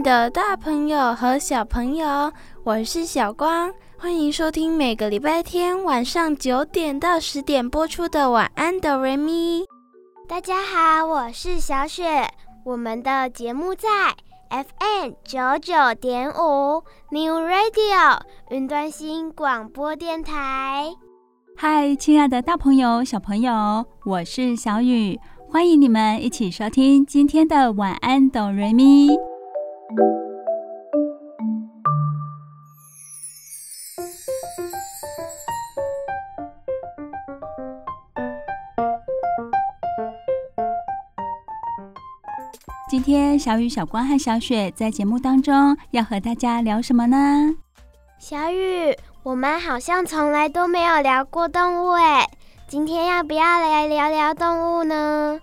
[0.00, 2.32] 爱的大朋友和小朋友，
[2.64, 9.60] 我是小光，欢迎收听每个礼拜天晚上九点到十点播出的《晚安哆瑞咪》。
[10.26, 12.26] 大家好，我是小雪。
[12.64, 13.88] 我们的节目在
[14.48, 20.94] FM 九九点五 New Radio 云端新广播电台。
[21.58, 29.10] 嗨，亲爱的大朋友、小朋友，我是小雨，欢迎你们一起收听今天的《晚安哆瑞咪》。
[29.90, 29.98] 今
[43.02, 47.56] 天小雨、小光和小雪在节目当中要和大家聊什么呢？
[48.18, 52.30] 小雨，我们好像从来都没有聊过动物哎，
[52.68, 55.40] 今天要不要来聊聊动物呢？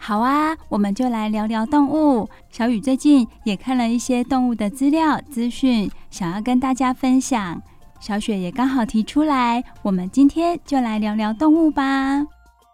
[0.00, 2.30] 好啊，我们就来聊聊动物。
[2.58, 7.62] 小雨最近也看了一些动物的资料资讯，想要跟大家分享。
[8.00, 12.26] 小雪也刚好提出来，我们今天就来聊聊动物吧。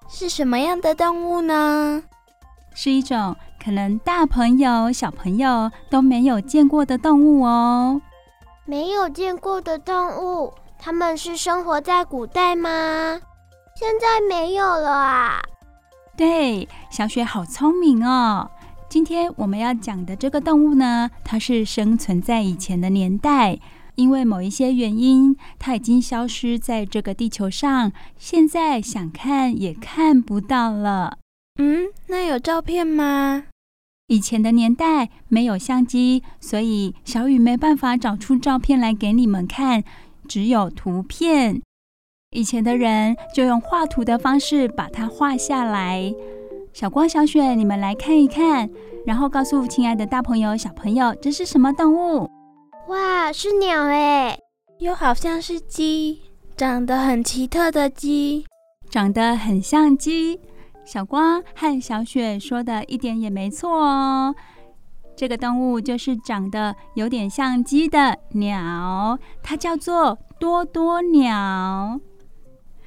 [0.08, 2.02] 是什么样的动物呢？
[2.74, 8.00] 是一种可能大朋友、小朋友都没有见过的动物哦。
[8.64, 13.20] 没有见过的动物，它们是生活在古代吗？
[13.78, 15.42] 现在没有了啊。
[16.16, 18.50] 对，小雪好聪明哦。
[18.94, 23.58] 今天我们要讲的这个动物呢，它是生存在以前的年代，
[23.96, 31.18] 因为某一些原因，它已经消失在这个地球上，现在想看也看不到了。
[31.58, 33.46] 嗯，那有照片吗？
[34.06, 39.82] 以前的年代没有相机，所以小雨没办法找出照片来给你们看，
[40.28, 41.60] 只有图片。
[42.30, 46.14] 以前的人就用画图的方式把它画下来。
[46.74, 48.68] 小光、小雪，你们来看一看，
[49.06, 52.28] 然后告诉亲爱的大朋友、小朋友，这是什么动物？
[52.88, 54.36] 哇，是鸟诶，
[54.80, 56.20] 又好像是鸡，
[56.56, 58.44] 长得很奇特的鸡，
[58.90, 60.40] 长得很像鸡。
[60.84, 64.34] 小光和小雪说的一点也没错哦，
[65.16, 72.00] 这个动物就是长得有点像鸡的鸟，它叫做多多鸟。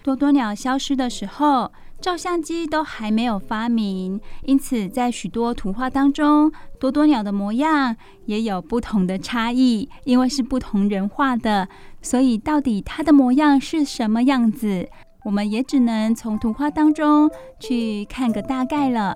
[0.04, 11.68] 多多鸟消失的时候，照相机都还没有发明，因此在许多图画当中，多多鸟的模样也有不同的差异，因为是不同人画的，
[12.02, 14.88] 所以到底它的模样是什么样子？
[15.26, 19.14] 我们也只能从图画当中去看个大概了。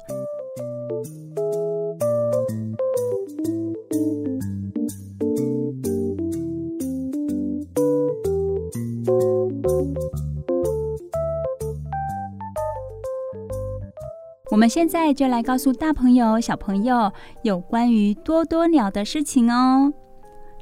[14.62, 17.12] 我们现在就来告诉大朋友、小朋友
[17.42, 19.92] 有关于多多鸟的事情哦。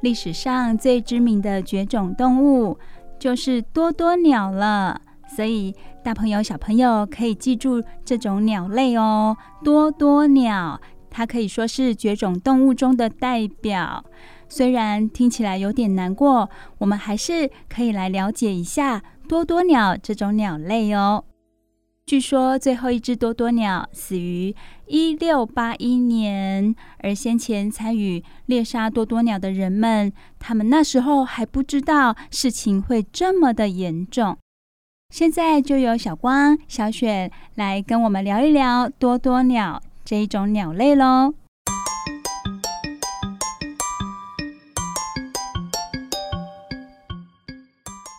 [0.00, 2.78] 历史上最知名的绝种动物
[3.18, 4.98] 就是多多鸟了。
[5.36, 10.80] 所以，大朋友、小朋友可以记住这种鸟类哦，多多鸟，
[11.10, 14.02] 它可以说是绝种动物中的代表。
[14.48, 21.24] 虽然听起来有点难过，我们还是可以来了解一下多多鸟这种鸟类哦。
[22.10, 24.52] 据说最后一只多多鸟死于
[24.88, 34.36] 一六八一年，而先前参与猎杀多多鸟的人们，他们那时候还不知道事情会这么的严重。
[35.14, 41.32] 现在就由小光、小雪来跟我们聊一聊多多鸟这一种鸟类喽。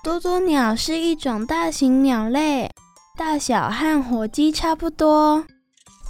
[0.02, 2.70] 多多鸟是一种大型鸟类，
[3.24, 5.46] 大小和火鸡差不多，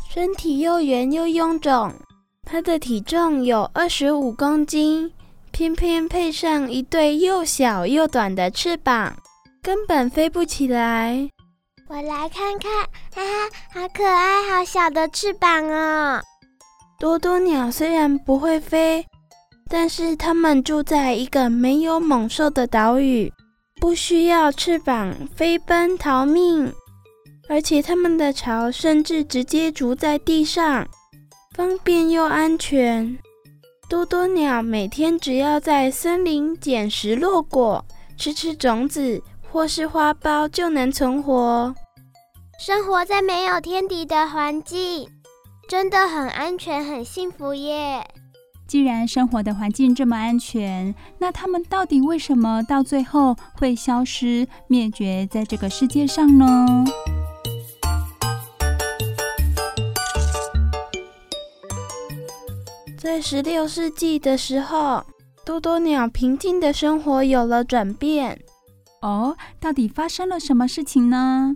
[0.09, 1.93] 身体又圆又臃肿。
[2.49, 5.11] 它的体重有二十五公斤，
[5.51, 9.13] 偏偏配上一对又小又短的翅膀。
[9.61, 11.29] 根本飞不起来。
[11.89, 12.71] 我来看看，
[13.13, 16.21] 哈哈，好可爱，好小的翅膀哦。
[16.97, 19.05] 多多鸟虽然不会飞，
[19.69, 23.29] 但是它们住在一个没有猛兽的岛屿，
[23.81, 26.73] 不需要翅膀飞奔逃命，
[27.51, 30.87] 而且它们的巢甚至直接筑在地上，
[31.53, 33.17] 方便又安全。
[33.89, 37.83] 多多鸟每天只要在森林捡食落果，
[38.17, 39.21] 吃吃种子
[39.51, 41.75] 或是花苞就能存活。
[42.57, 45.09] 生活在没有天敌的环境，
[45.67, 48.01] 真的很安全、很幸福耶。
[48.65, 56.85] 既然生活的环境这么安全，那它们到底为什么到最后会消失灭绝在这个世界上呢？
[63.01, 65.03] 在十六世纪的时候，
[65.43, 68.39] 多多鸟平静的生活有了转变。
[69.01, 71.55] 哦，到底发生了什么事情呢？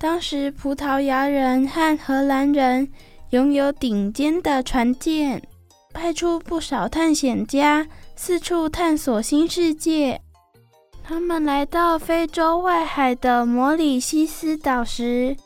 [0.00, 2.90] 当时葡萄牙人和荷兰人
[3.32, 5.42] 拥有顶尖的船舰，
[5.92, 7.86] 派出不少探险家
[8.16, 10.18] 四处探索新世界。
[11.04, 15.36] 他们来到非洲外海的摩里西斯岛时，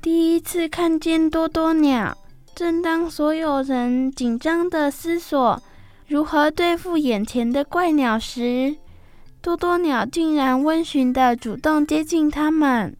[0.00, 2.16] 第一次看见多多鸟。
[2.56, 5.62] 正当所有人紧张地思索
[6.08, 8.74] 如何对付眼前的怪鸟时，
[9.42, 12.96] 多多鸟竟然温驯地主动接近他们。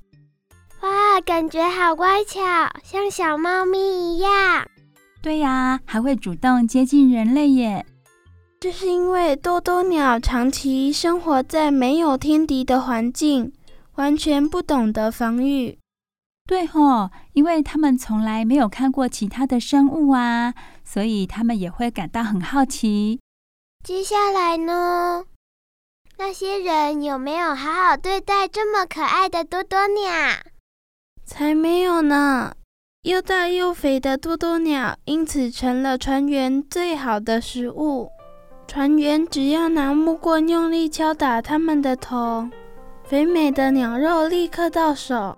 [0.82, 2.42] 哇，感觉好乖巧，
[2.84, 4.68] 像小猫咪一样。
[5.22, 7.86] 对呀，还会主动接近人类耶。
[8.60, 13.50] 这是因为多多鸟长期生活在没有天敌的环境，
[13.94, 15.78] 完全不懂得防御。
[16.46, 20.54] 对吼，因为他们从来没有看过其他的生物啊，
[20.84, 23.18] 所以他们也会感到很好奇。
[23.82, 25.24] 接下来呢？
[26.18, 30.12] 那些人有没有好好对待这么可爱的多多鸟？
[31.24, 32.54] 才没有呢！
[33.02, 38.10] 又大又肥的多多鸟因此成了船员最好的食物。
[38.68, 42.48] 船员只要拿木棍用力敲打它们的头，
[43.04, 45.36] 肥美的鸟肉立刻到手。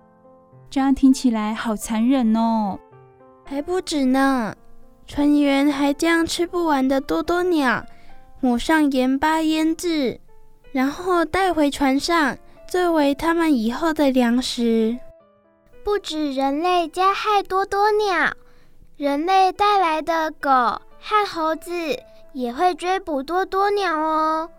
[0.69, 2.77] 这样听起来好残忍哦！
[3.43, 4.55] 还不止呢，
[5.07, 7.83] 船员还将吃不完的多多鸟
[8.39, 10.19] 抹上盐巴腌制，
[10.71, 12.37] 然后带回船上
[12.67, 14.97] 作为他们以后的粮食。
[15.83, 18.31] 不止人类加害多多鸟，
[18.95, 20.49] 人类带来的狗
[20.99, 21.71] 和猴子
[22.33, 24.49] 也会追捕多多鸟哦，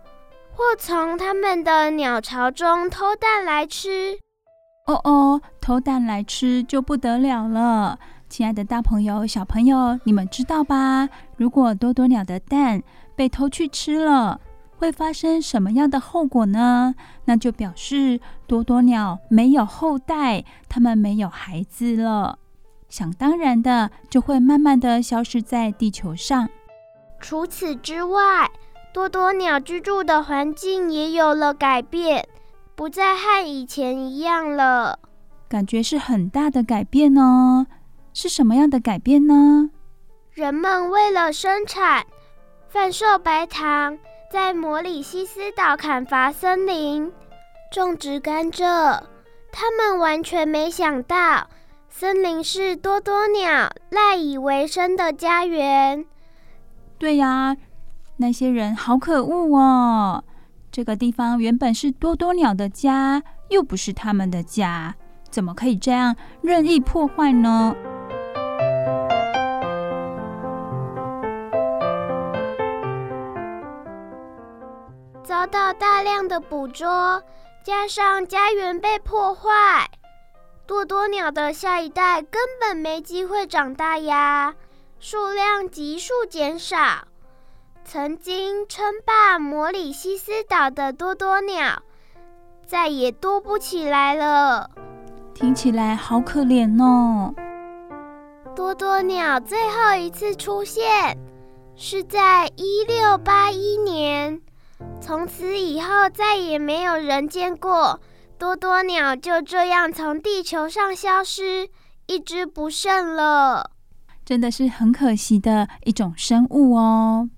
[0.56, 4.18] 或从它们的鸟巢中偷蛋来吃。
[4.90, 7.96] 哦哦，偷蛋来吃就不得了了！
[8.28, 11.08] 亲爱的大朋友、小朋友，你们知道吧？
[11.36, 12.82] 如果多多鸟的蛋
[13.14, 14.40] 被偷去吃了，
[14.76, 16.96] 会发生什么样的后果呢？
[17.26, 22.40] 那就表示多多鸟没有后代，它们没有孩子了，
[22.88, 26.48] 想当然的就会慢慢的消失在地球上。
[27.20, 28.50] 除此之外，
[28.92, 32.26] 多多鸟居住的环境也有了改变。
[32.80, 34.98] 不再和以前一样了，
[35.50, 37.66] 感觉是很大的改变哦。
[38.14, 39.68] 是什么样的改变呢？
[40.32, 42.06] 人们为了生产、
[42.70, 43.98] 贩售白糖，
[44.32, 47.12] 在摩里西斯岛砍伐森林、
[47.70, 48.98] 种植甘蔗。
[49.52, 51.48] 他们完全没想到，
[51.90, 56.06] 森林是多多鸟赖以为生的家园。
[56.96, 57.54] 对呀，
[58.16, 60.24] 那些人好可恶哦。
[60.72, 64.94] 这个地方原本是多多鸟的家，又不是他们的家，
[65.28, 67.74] 怎么可以这样任意破坏呢？
[75.24, 77.20] 遭到大量的捕捉，
[77.64, 79.90] 加上家园被破坏，
[80.66, 84.54] 多多鸟的下一代根本没机会长大呀，
[85.00, 87.09] 数量急速减少。
[87.84, 91.82] 曾经称霸摩里西斯岛的多多鸟，
[92.64, 94.70] 再也多不起来了。
[95.34, 97.34] 听起来好可怜哦。
[98.54, 101.16] 多多鸟最后一次出现
[101.74, 104.40] 是在一六八一年，
[105.00, 107.98] 从此以后再也没有人见过
[108.38, 111.68] 多多鸟就这样从地球上消失，
[112.06, 113.72] 一只不剩了。
[114.24, 117.28] 真的是很可惜的一种生物哦。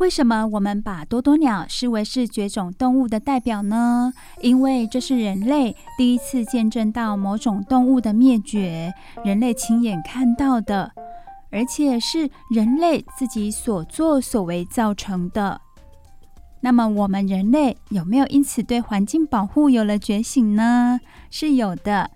[0.00, 4.10] 为什么我们把多多鸟视为是绝种动物的代表呢？
[4.40, 10.90] 因为这是人类第一次见证到某种动物的灭绝，人类亲眼看到的，
[11.50, 15.60] 而且是人类自己所作所为造成的。
[16.62, 20.98] 那么，我们人类有没有因此对环境保护有了觉醒呢？
[21.30, 22.10] 是有的，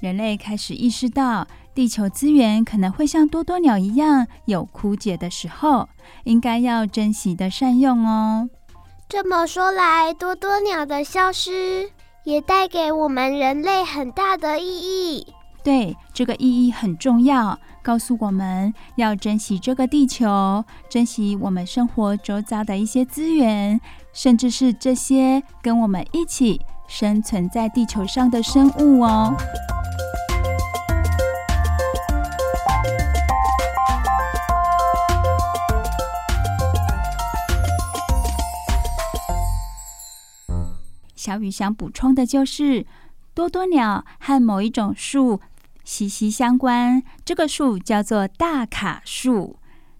[0.00, 1.46] 人类开始意识到。
[1.74, 5.88] 地球资源可能会像多多鸟一样有枯竭的时候，
[6.24, 8.48] 应该要珍惜的善用哦。
[9.08, 11.90] 这么说来，多多鸟的消失
[12.24, 15.26] 也带给我们人类很大的意义。
[15.64, 23.80] 对，这个意义很重要，告诉我们要珍惜这个地球，珍惜我们生活周遭的一些资源，
[24.12, 29.34] 甚至是这些跟我们一起生存在地球上的生物哦。
[41.22, 42.84] 小雨想补充的就是，
[43.32, 45.40] 多多鸟和某一种树
[45.84, 47.00] 息息相关。
[47.24, 49.56] 这个树叫做大卡树，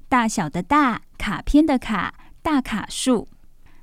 [0.08, 3.28] 大小的大，卡片的卡，大卡树。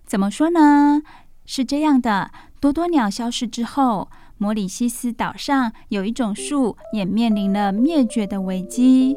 [0.05, 1.01] 怎么说呢？
[1.45, 2.29] 是这样的，
[2.59, 9.15] 多多鸟消失之后，摩里西斯岛上有一种树也面临了灭绝的危机。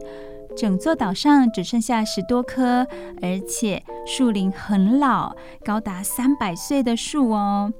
[0.56, 2.86] 整座岛上只剩下十多棵，
[3.20, 7.72] 而且树龄很老，高达三百岁的树哦。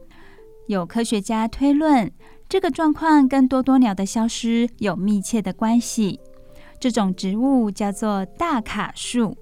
[0.66, 2.10] 有科学家推论，
[2.48, 6.20] 这个状况跟多多鸟的消失有密切的关系。
[6.78, 9.36] 这种植物叫做大卡树，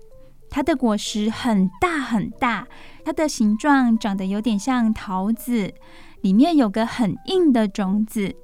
[0.51, 2.67] 它的果实很大很大，
[3.05, 5.73] 它的形状长得有点像桃子，
[6.21, 8.35] 里面有个很硬的种子。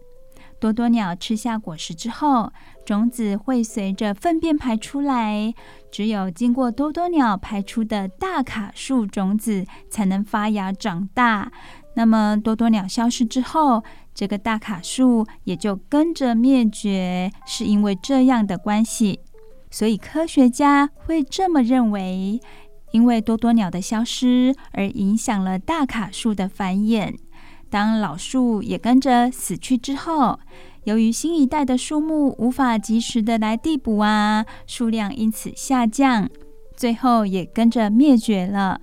[0.59, 2.51] 多多鸟吃下果实之后，
[2.87, 5.53] 种子会随着粪便排出来，
[5.91, 11.53] 只有经过多多鸟排出的大卡树种子才能发芽长大。
[11.97, 13.83] 那么多多鸟消失之后，
[14.15, 19.21] 这个大卡树也就跟着灭绝，是因为这样的关系。
[19.71, 22.39] 所以科学家会这么认为，
[22.93, 27.15] 因为多多鸟的消失而影响了大卡树的繁衍。
[27.71, 30.39] 当老树也跟着死去之后，
[30.85, 36.29] 由于新一代的树木无法及时的来递补啊，数量因此下降，
[36.77, 38.79] 最后也跟着灭绝了。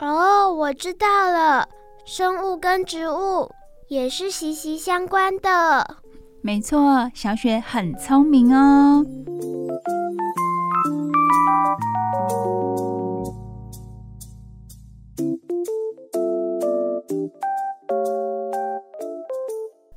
[0.00, 1.68] 哦，我知道了。
[2.10, 3.50] 生物跟植物
[3.88, 5.98] 也是息息相关的。
[6.40, 9.04] 没错，小雪很聪明哦。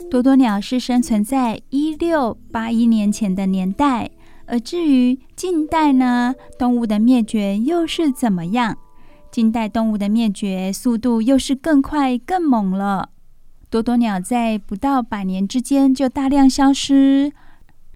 [0.09, 4.11] 多多鸟是生存在一六八一年前的年代，
[4.45, 8.77] 而至于近代呢，动物的灭绝又是怎么样？
[9.31, 13.09] 近代动物的灭绝速度又是更快更猛了。
[13.69, 17.31] 多多鸟在不到百年之间就大量消失，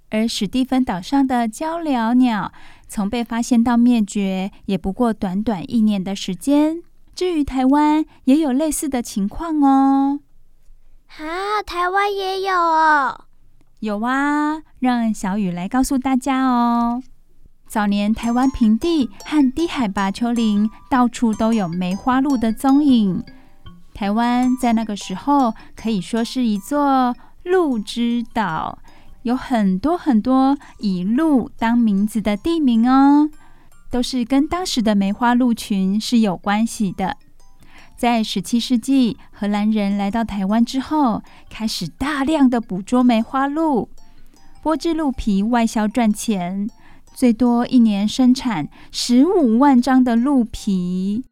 [0.09, 2.53] 而史蒂芬岛上的鵂鷯鸟
[2.87, 6.81] 从被发现到灭绝也不过短短一年的时间。
[7.13, 10.21] 至于台湾也有类似的情况哦。
[11.17, 13.25] 啊，台湾也有哦。
[13.81, 17.03] 有啊，让小雨来告诉大家哦。
[17.75, 23.21] 早年台湾平地和低海拔丘陵到处都有梅花鹿的踪影。
[23.93, 27.13] 台湾在那个时候可以说是一座
[27.43, 28.79] 鹿之岛，
[29.23, 33.29] 有很多很多以鹿当名字的地名哦，
[33.91, 37.17] 都是跟当时的梅花鹿群是有关系的。
[37.97, 43.89] 在十七世纪，荷兰人来到台湾之后，开始大量的捕捉梅花鹿，
[44.63, 46.69] 剥制鹿皮外销赚钱。
[47.15, 51.23] 最多一年生产十五万张的鹿皮。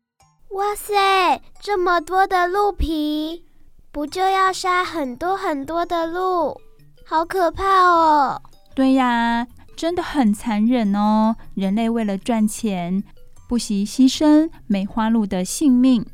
[0.51, 3.43] 哇塞，这么多的鹿皮，
[3.91, 6.57] 不就要杀很多很多的鹿？
[7.05, 8.41] 好可怕哦！
[8.73, 11.35] 对呀，真的很残忍哦。
[11.53, 13.03] 人类为了赚钱，
[13.49, 16.05] 不惜牺牲梅花鹿的性命。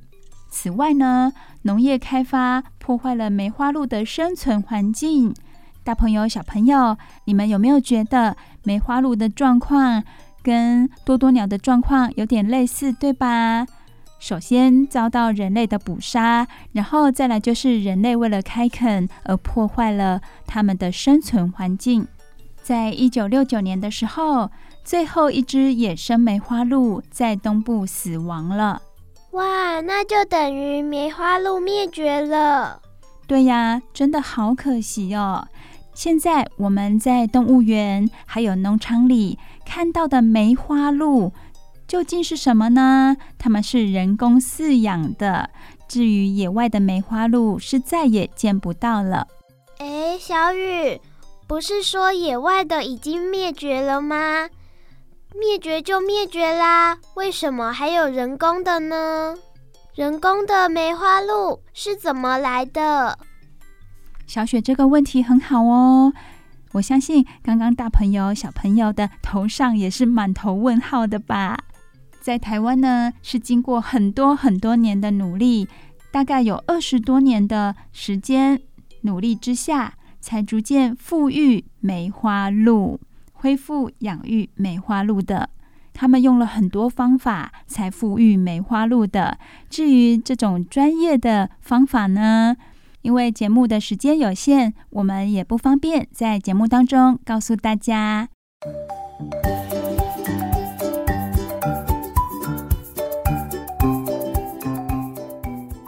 [0.49, 5.35] 此外呢，农业开发破坏了梅花鹿的生存环境。
[5.83, 10.03] 大朋友、小朋友，你们有没有觉得梅花鹿的状况
[10.43, 13.65] 跟多多鸟的状况有点类似，对吧？
[14.19, 22.05] 首先遭到人类的捕杀，然后再来就是人类为了开垦而破坏了它们的生存环境。
[22.61, 24.51] 在一九六九年的时候，
[24.83, 28.81] 最后一只野生梅花鹿在东部死亡了。
[29.31, 32.81] 哇，那就等于梅花鹿灭绝了。
[33.25, 35.47] 对呀，真的好可惜哦。
[35.99, 41.33] 现在我们在动物园还有农场里看到的梅花鹿
[41.89, 43.17] 究竟是什么呢？
[43.37, 45.49] 它们是人工饲养的。
[45.89, 49.27] 至于野外的梅花鹿，是再也见不到了。
[49.79, 51.01] 诶，小雨，
[51.45, 54.47] 不是说野外的已经灭绝了吗？
[55.35, 59.35] 灭绝就灭绝啦，为什么还有人工的呢？
[59.95, 63.19] 人工的梅花鹿是怎么来的？
[64.29, 66.13] 小雪这个问题很好哦，
[66.73, 71.57] 我相信刚刚大朋友小朋友的头上也是满头问号的吧？
[72.21, 75.67] 在台湾呢，是经过很多很多年的努力，
[76.11, 78.61] 大概有二十多年的时间
[79.01, 82.99] 努力之下，才逐渐复育梅花鹿，
[83.33, 85.49] 恢复养育梅花鹿的。
[85.91, 89.39] 他们用了很多方法才复育梅花鹿的。
[89.71, 92.55] 至于这种专业的方法呢，
[93.01, 98.27] 因为节目的时间有限，我们也不方便在节目当中告诉大家。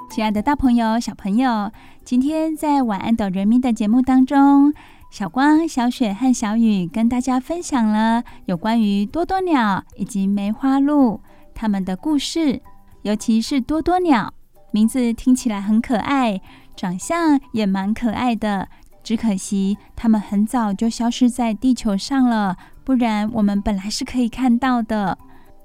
[0.10, 1.72] 亲爱的大朋友、小朋友，
[2.04, 4.74] 今天在晚安哆瑞咪的节目当中，
[5.10, 11.22] 小光、小雪和小雨跟大家分享了有关于多多鸟以及梅花鹿
[11.54, 12.62] 它们的故事。
[13.02, 14.32] 尤其是多多鸟，
[14.72, 16.40] 名字听起来很可爱，
[16.76, 18.68] 长相也蛮可爱的。
[19.04, 25.18] 只可惜它们很早就消失在地球上了，不然我们本来是可以看到的。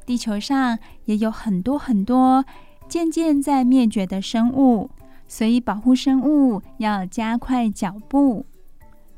[0.07, 2.45] 地球上也有很多很多。
[2.89, 4.89] 渐渐在灭绝的生物，
[5.27, 8.47] 所以保护生物要加快脚步。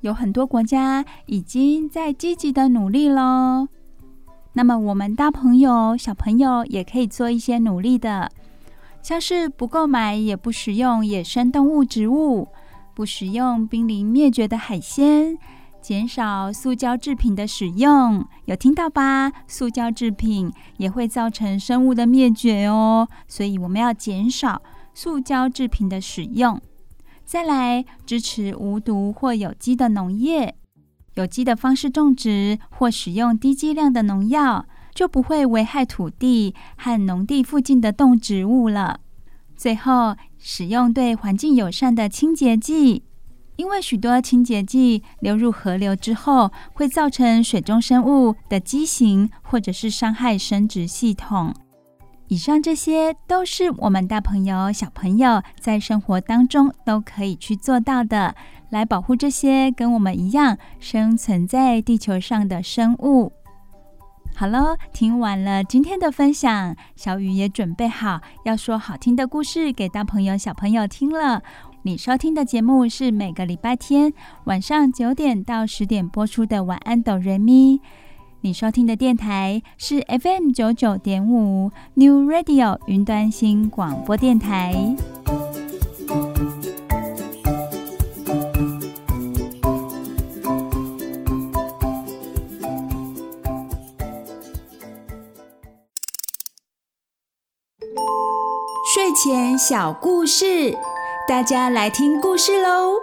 [0.01, 3.69] 有很多国家已经在积极的努力喽。
[4.55, 8.31] 那么，我们大朋友、小朋友也可以做一些努力的，
[9.03, 12.49] 像是不购买也不食用野生动物、植物，
[12.95, 15.39] 不食用濒临灭绝的海鲜。
[15.81, 19.33] 减少塑胶制品的使用，有听到吧？
[19.47, 24.61] 塑胶制品也会造成生物的灭绝哦，所以我们要减少
[24.93, 26.61] 塑胶制品的使用。
[27.25, 30.57] 再来，支持无毒或有机的农业，
[31.15, 34.67] 有机的方式种植或使用低剂量的农药，
[34.99, 38.99] 就不会危害土地和农地附近的动植物了。
[39.55, 43.05] 最后，使用对环境友善的清洁剂。
[43.55, 51.55] 因为许多清洁剂流入河流之后，会造成水中生物的畸形，或者是伤害生殖系统。
[52.27, 58.35] 以上这些都是我们大朋友、小朋友在生活当中都可以去做到的，
[58.71, 63.33] 来保护这些跟我们一样生存在地球上的生物。
[64.39, 71.43] 好喽，听完了今天的分享，小雨也准备好要说好听的故事给大朋友、小朋友听了。
[71.83, 74.13] 你收听的节目是每个礼拜天
[74.45, 77.79] 晚上九点到十点播出的《晚安，哆瑞咪》。
[78.43, 84.95] 你收听的电台是 FM 九九点五 New Radio 云端新广播电台。
[99.21, 100.73] 前小故事。
[101.27, 103.01] 大家来听故事喽！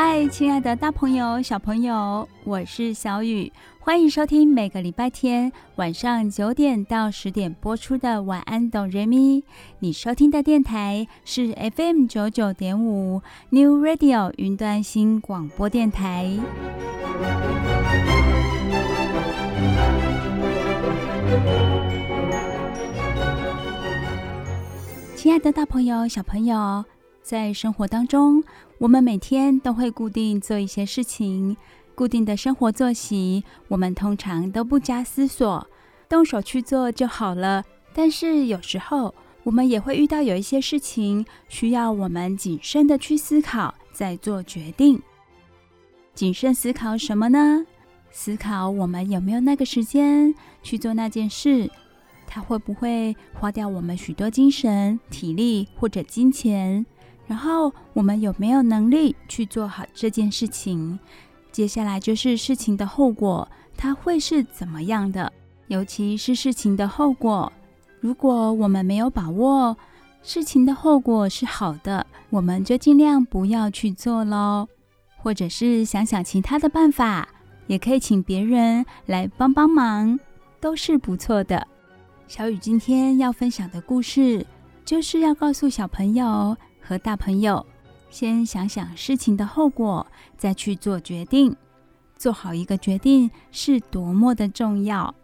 [0.00, 3.52] 嗨，亲爱的大朋友、小朋友，我是小雨。
[3.80, 9.40] 欢迎收听每个礼拜天晚上九点到十点播出的《晚安，哆瑞咪》。
[9.80, 16.30] 你收听的电台是 FM 九九点五 New Radio 云端新广播电台。
[25.16, 26.84] 亲爱的，大朋友、小朋友，
[27.20, 28.44] 在生活当中，
[28.78, 31.56] 我们每天都会固定做一些事情。
[31.96, 35.66] 固定的生活作息，我们通常都不加思索，
[36.08, 37.64] 动手去做就好了。
[37.92, 39.12] 但是有时候，
[39.42, 45.02] 我们也会遇到有一些事情，需要我们谨慎的去思考，再做决定。
[46.14, 47.66] 谨慎思考什么呢？
[48.12, 51.68] 思考我们有没有那个时间去做那件事，
[52.28, 56.86] 它会不会花掉我们许多精神、体力或者金钱？
[57.28, 60.98] 然后我们有没有能力去做好这件事情？
[61.52, 65.32] 接下来就是事情的后果，它会是怎么样的？
[65.68, 67.52] 尤其是事情的后果，
[68.00, 69.76] 如果我们没有把握，
[70.22, 74.66] 事情的后果是好的，我们就尽量不要去做喽。
[75.18, 77.28] 或者是想想其他的办法，
[77.66, 80.18] 也可以请别人来帮帮忙，
[80.60, 81.66] 都是不错的。
[82.26, 84.46] 小雨今天要分享的故事，
[84.84, 86.56] 就是要告诉小朋友
[86.88, 87.66] 和大朋友。
[88.08, 90.06] 先想想事情的后果，
[90.38, 91.54] 再去做决定。
[92.16, 95.14] 做好一个决定是多么的重要。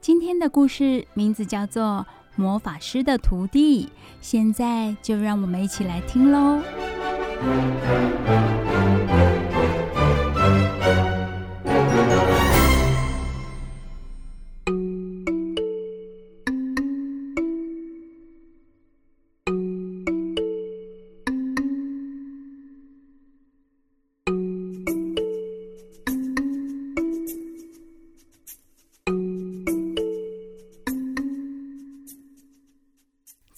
[0.00, 2.04] 今天的故事名字叫做
[2.42, 3.86] 《魔法师的徒弟》，
[4.20, 6.60] 现在就让我们一起来听喽。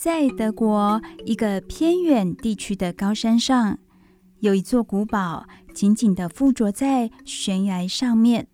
[0.06, 3.76] 在德国一个偏远地区的高山上，
[4.38, 8.46] 有一座古堡，紧紧地附着在悬崖上面，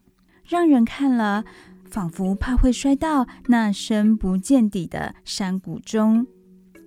[0.46, 1.44] 让人看了
[1.84, 6.26] 仿佛怕会摔到那深不见底的山谷中。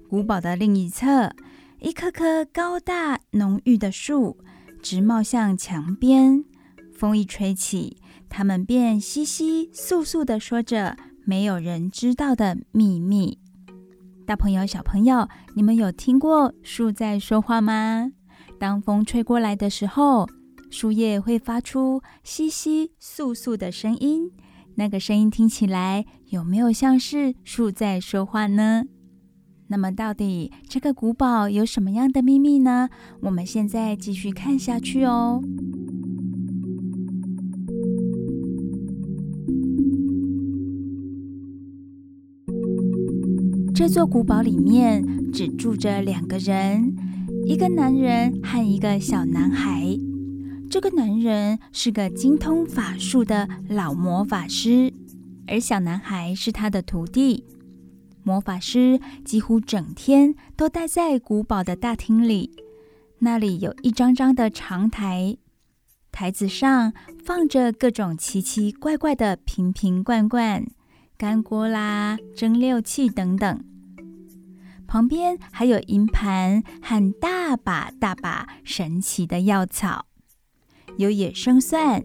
[0.10, 1.32] 古堡的另一侧，
[1.80, 4.40] 一棵棵高大浓郁的树
[4.82, 6.44] 直冒向墙边，
[6.92, 7.98] 风一吹起，
[8.28, 13.38] 它们便窸窸窣窣地说着没有人知道的秘密。
[14.26, 18.12] 大朋友、小朋友，你们有听过树在说话吗？
[18.60, 20.28] 当风吹过来的时候，
[20.72, 24.32] 树叶会发出窸窸窣窣的声音。
[24.78, 28.86] 那个声音听起来有没有像是树在说话呢？
[29.68, 32.90] 那么，到底这个古堡有什么样的秘密呢？
[33.22, 35.40] 我们现在继续看下去哦。
[43.76, 46.96] 这座古堡里面只住着两个人，
[47.46, 49.86] 一个男人和一个小男孩。
[50.70, 54.94] 这个男人是个精通法术的老魔法师，
[55.46, 57.44] 而小男孩是他的徒弟。
[58.24, 62.52] 魔法师几乎整天都待在古堡的大厅里，
[63.20, 65.36] 那里有一张张的长台，
[66.14, 66.94] 台子上
[67.26, 70.66] 放着各种奇奇怪怪的瓶瓶罐罐。
[71.18, 73.64] 干锅啦、蒸馏器等等，
[74.86, 80.08] 旁边还有银盘和大把大把神奇的药草，
[80.98, 82.04] 有野生蒜、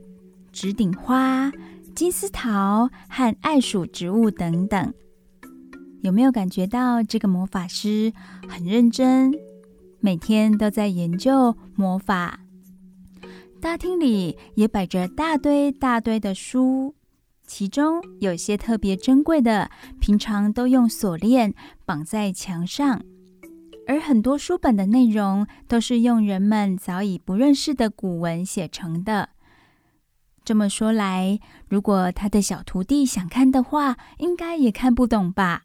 [0.53, 1.51] 直顶花、
[1.93, 4.95] 金丝桃和爱属植物等等。
[6.03, 8.13] 有没有感觉到这个魔法师
[8.49, 9.33] 很认真，
[9.99, 12.39] 每天都在研究魔法？
[13.61, 16.95] 大厅里也摆着大堆大堆的书。
[17.51, 21.53] 其中有些特别珍贵的，平常都用锁链
[21.85, 23.03] 绑在墙上，
[23.89, 29.31] 而很多书本的内容都是用人们早已不认识的古文写成的。
[30.45, 35.65] 这么说来，如果他的小徒弟想看的话，应该也看不懂吧？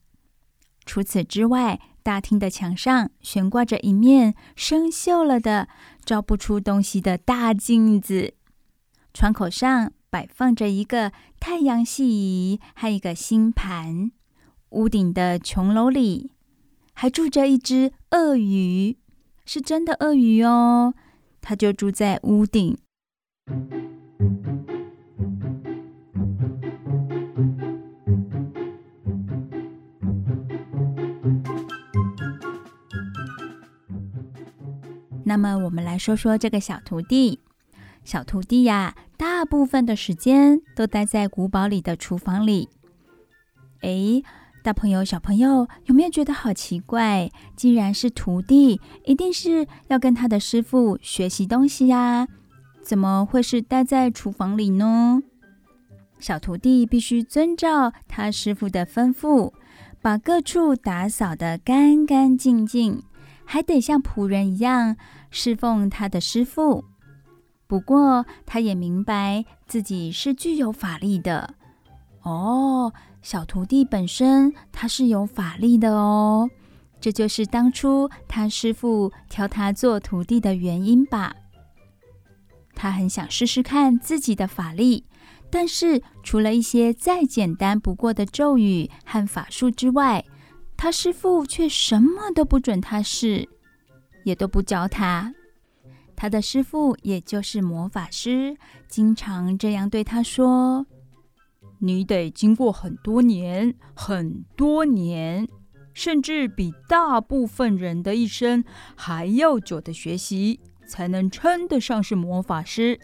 [0.87, 5.67] 除此之外，大厅的墙上悬挂着一面生锈了的、
[6.03, 8.33] 照不出东西的大镜子，
[9.13, 14.11] 窗口上，摆放着一个太阳系仪和一个星盘，
[14.69, 16.31] 屋顶的琼楼里
[16.93, 18.97] 还住着一只鳄鱼，
[19.45, 20.93] 是真的鳄鱼哦，
[21.41, 22.77] 它就住在屋顶。
[35.27, 37.41] 那么，我们来说说这个小徒弟。
[38.03, 42.69] 小徒弟呀，大部分的时间都待在古堡里的厨房里。
[43.81, 44.23] 诶，
[44.63, 47.29] 大朋友、小朋友，有没有觉得好奇怪？
[47.55, 52.27] 既然是徒弟，一定是要跟他的师傅学习东西呀，
[52.81, 55.21] 怎么会是待在厨房里呢？
[56.19, 59.53] 小徒弟必须遵照他师傅的吩咐，
[60.01, 63.03] 把各处打扫得干干净净，
[63.43, 64.95] 还得像仆人一样
[65.29, 66.85] 侍奉他的师傅。
[67.67, 71.55] 不过，他也明白自己是具有法力的。
[72.21, 76.49] 哦，小徒弟本身他是有法力的哦，
[76.99, 81.35] 这就是当初他师父挑他做徒弟的原因吧。
[82.75, 85.05] 他很想试试看自己的法力，
[85.49, 90.23] 但是除了一些再简单不过的咒语和法术之外，
[90.77, 93.47] 他师父却什么都不准他试，
[94.23, 95.33] 也都不教他。
[96.15, 100.85] 他的师傅，也就是魔法师，经常这样对他说
[101.79, 105.47] ：“你得经过很多年、很多年，
[105.93, 108.63] 甚至比大部分人的一生
[108.95, 112.99] 还要久的学习，才能称得上是魔法师。”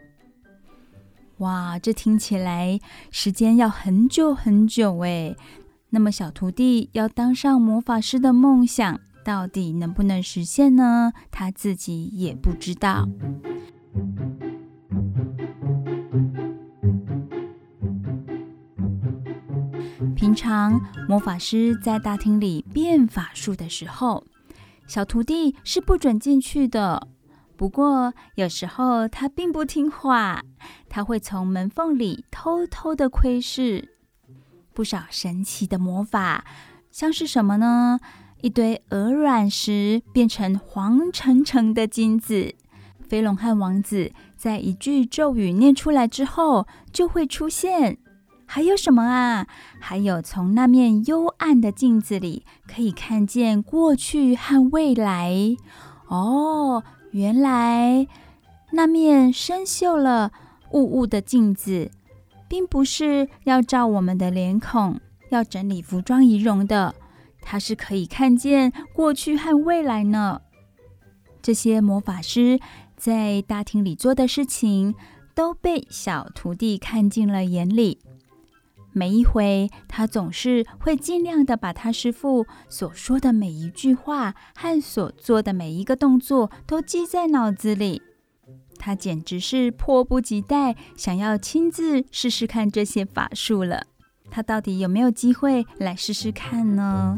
[1.39, 5.35] 哇，这听起来时间要很久很久诶。
[5.89, 11.13] 那么，小徒弟要当上魔法师的梦想，到底能不能实现呢？
[11.29, 13.07] 他自己也不知道。
[20.15, 24.23] 平常魔法师在大厅里变法术的时候，
[24.87, 27.07] 小徒弟是不准进去的。
[27.57, 30.43] 不过有时候他并不听话，
[30.89, 33.95] 他会从门缝里偷偷的窥视
[34.73, 36.45] 不少神奇的魔法，
[36.91, 37.99] 像是什么呢？
[38.41, 42.55] 一堆鹅卵石变成黄澄澄的金子，
[43.07, 47.99] 飞龙和王子在一句咒语念出来之后就会出现，
[48.45, 49.47] 还有什么啊？
[49.79, 55.55] 还有从那面幽暗的镜子里可以看见过去和未来。
[56.07, 58.07] 哦，原来
[58.71, 60.31] 那面生锈了、
[60.71, 61.91] 雾雾的镜子，
[62.49, 64.99] 并不是要照我们的脸孔，
[65.29, 66.95] 要整理服装仪容的。
[67.41, 70.41] 他是可以看见过去和未来呢。
[71.41, 72.59] 这些魔法师
[72.95, 74.93] 在大厅里做的事情，
[75.33, 77.99] 都被小徒弟看进了眼里。
[78.93, 88.01] 每一回，他总是会尽量的把他师傅所说的每一句话和所做的每一个动作都记在脑子里。
[88.77, 93.87] 他简直是迫不及待想要亲自试试看这些法术了。
[94.31, 97.17] 他到底有没有机会来试试看呢？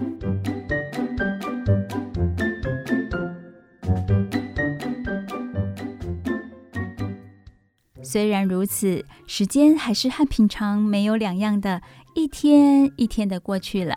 [8.02, 11.82] 虽然如此，时间还是和平常没有两样的，
[12.16, 13.96] 一天一天的过去了。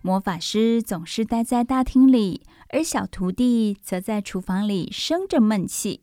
[0.00, 6.02] 魔法师总是待在大厅里，而小徒弟则在厨房里生着闷气。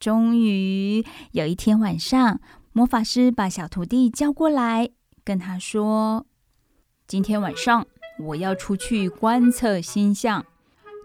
[0.00, 2.40] 终于有一天晚上，
[2.76, 4.90] 魔法师把小徒弟叫过来，
[5.22, 6.26] 跟他说
[7.06, 7.86] ：“今天晚上
[8.18, 10.44] 我要出去观测星象，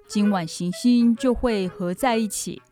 [0.07, 2.63] 今晚行星就会合在一起。”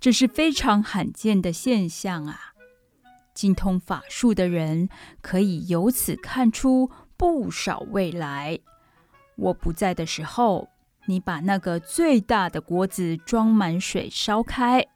[0.00, 2.54] 这是非常罕见的现象啊！
[3.34, 4.88] 精通法术的人
[5.20, 8.58] 可以由此看出不少未来。
[9.36, 10.70] 我不在的时候，
[11.04, 14.86] 你把那个最大的锅子装满水烧开。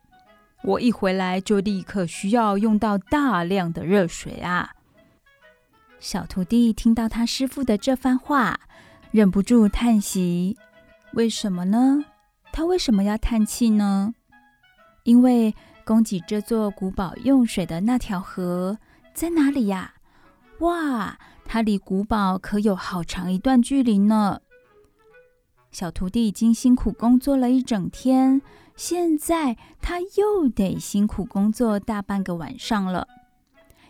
[0.64, 4.70] 我一回来就立刻需要用到大量的热水啊！
[6.00, 8.58] 小徒弟听到他师傅的这番话，
[9.10, 10.56] 忍不住叹息：
[11.12, 12.06] 为什么呢？
[12.50, 14.14] 他为什么要叹气呢？
[15.02, 18.78] 因为供给这座古堡用水的那条河
[19.12, 19.92] 在哪里呀？
[20.60, 24.40] 哇，它离古堡可有好长一段距离呢。
[25.70, 28.40] 小徒弟已经辛苦工作了一整天，
[28.76, 33.06] 现在他又得辛苦工作大半个晚上了，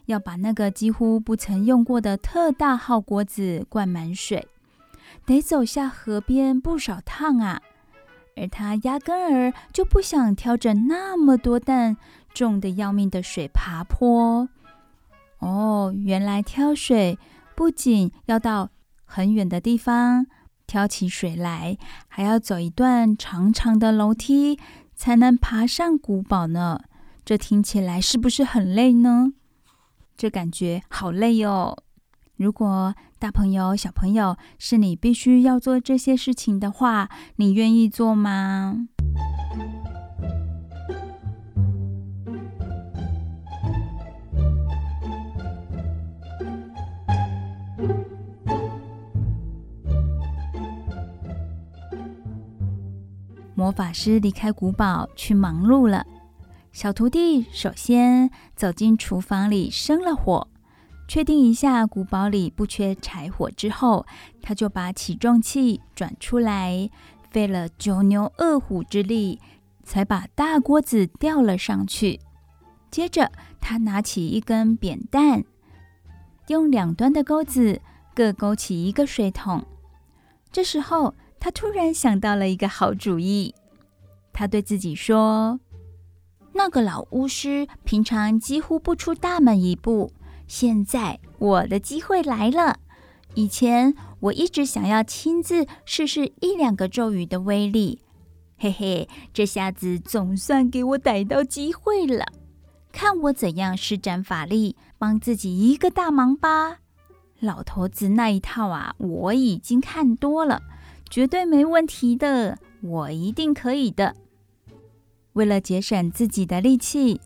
[0.06, 4.46] 要把那个几乎不曾用过的特大号锅子灌满水，
[5.24, 7.60] 得走下河边不少趟啊。
[8.36, 11.96] 而他压根儿就不想挑着那么多担
[12.34, 14.48] 重得要命的水爬坡。
[15.38, 17.18] 哦，原来挑水
[17.54, 18.70] 不仅要到
[19.04, 20.26] 很远的地方
[20.66, 24.58] 挑起水来，还要走一段长长的楼梯
[24.94, 26.80] 才能爬上古堡呢。
[27.24, 29.32] 这听起来是不是很累呢？
[30.16, 31.76] 这感觉好累哦。
[32.36, 38.88] 如果大朋友、小朋友是你必须要做这些事情的话，你愿意做吗？
[53.64, 56.04] 魔法师离开古堡去忙碌了，
[56.70, 60.46] 小徒弟首先走进厨房里生了火。
[61.08, 64.04] 确定一下古堡里不缺柴火之后，
[64.42, 66.90] 他就把起重器转出来，
[67.30, 69.40] 费了九牛二虎之力，
[69.82, 72.20] 才把大锅子吊了上去。
[72.90, 75.42] 接着，他拿起一根扁担，
[76.48, 77.80] 用两端的钩子
[78.14, 79.64] 各勾起一个水桶。
[80.52, 83.54] 这时候，他突然想到了一个好主意。
[84.32, 85.60] 他对自己说
[86.54, 90.10] ：“那个老巫师平常几乎不出大门一步。”
[90.48, 92.78] 现在我的机会来了。
[93.34, 98.00] 以前我一直想要亲自试试一两个咒语的威力，
[98.56, 102.24] 嘿嘿，这下子总算给我逮到机会了。
[102.90, 106.78] 看我怎样施展法力，帮自己一个大忙吧。
[107.38, 110.62] 老头子那一套啊，我已经看多了，
[111.14, 114.16] 绝对没问题的，我一定可以的。
[115.34, 117.20] 为了节省自己的力气。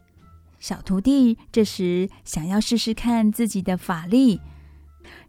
[0.59, 4.43] 小徒弟这时想要试试看自己的法力，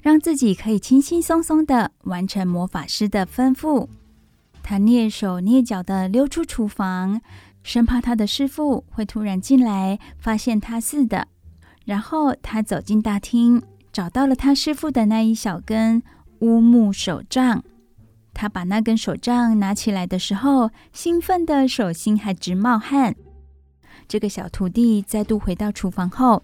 [0.02, 3.88] 让自己可以轻轻松松地完成魔法师的吩咐。
[4.62, 7.22] 他蹑手蹑脚地溜出厨房，
[7.63, 11.30] 生怕他的师父会突然进来发现他似的。
[11.86, 16.04] 然后他走进大厅，找到了他师父的那一小根
[16.39, 17.63] 乌木手杖。
[18.41, 23.13] 他把那根手杖拿起来的时候，兴奋的手心还直冒汗。
[24.08, 26.41] 这个小徒弟再度回到厨房后，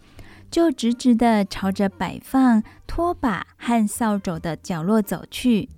[0.51, 5.69] 就直直地朝着摆放拖把和扫帚的角落走去。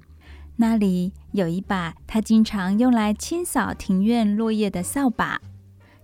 [0.56, 5.40] 那里有一把他经常用来清扫庭院落叶的扫把。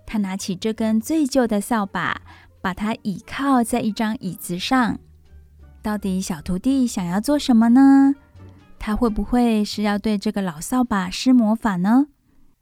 [0.05, 2.21] 他拿起这根最旧的扫把，
[2.61, 4.99] 把它倚靠在一张椅子上。
[5.81, 8.13] 到底小徒弟想要做什么呢？
[8.85, 12.07] 他会不会是要对这个老扫把施魔法呢？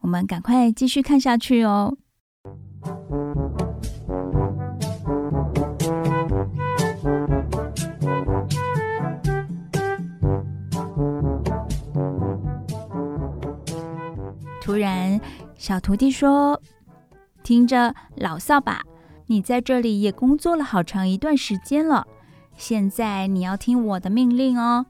[0.02, 1.98] 我们赶快继续看下去哦。
[14.62, 15.20] 突然，
[15.56, 16.62] 小徒弟说
[17.42, 18.84] ：“听着，老扫把，
[19.26, 22.06] 你在这里也工作了好长一段时间了，
[22.56, 24.86] 现在你要听我的命令哦。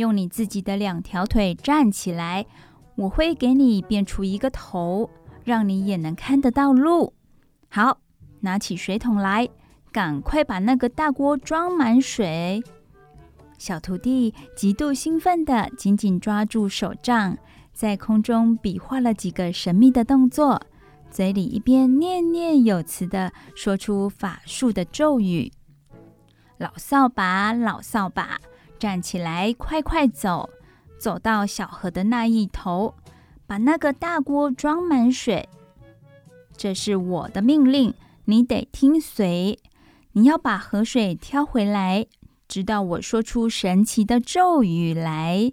[0.00, 2.46] 用你自己的两条腿站起来，
[2.96, 5.10] 我会给你变出一个头，
[5.44, 7.12] 让你也能看得到路。
[7.68, 7.98] 好，
[8.40, 9.46] 拿起水桶来，
[9.92, 12.62] 赶快把那个大锅装满水。”
[13.58, 17.36] 小徒弟极度兴奋地紧紧抓住手杖。
[17.74, 20.60] 在空中比划了几个神秘的动作，
[21.10, 25.52] 嘴里一边念念有词地说出法术的咒语
[26.58, 28.38] ：“老扫把，老扫把，
[28.80, 30.48] 站起来，快快走，
[30.98, 32.94] 走到小河的那一头，
[33.46, 35.46] 把那个大锅装满水。
[36.56, 37.92] 这是我的命令，
[38.24, 39.58] 你得听随。
[40.12, 42.06] 你要把河水挑回来，
[42.48, 45.52] 直到我说出神奇的咒语来。”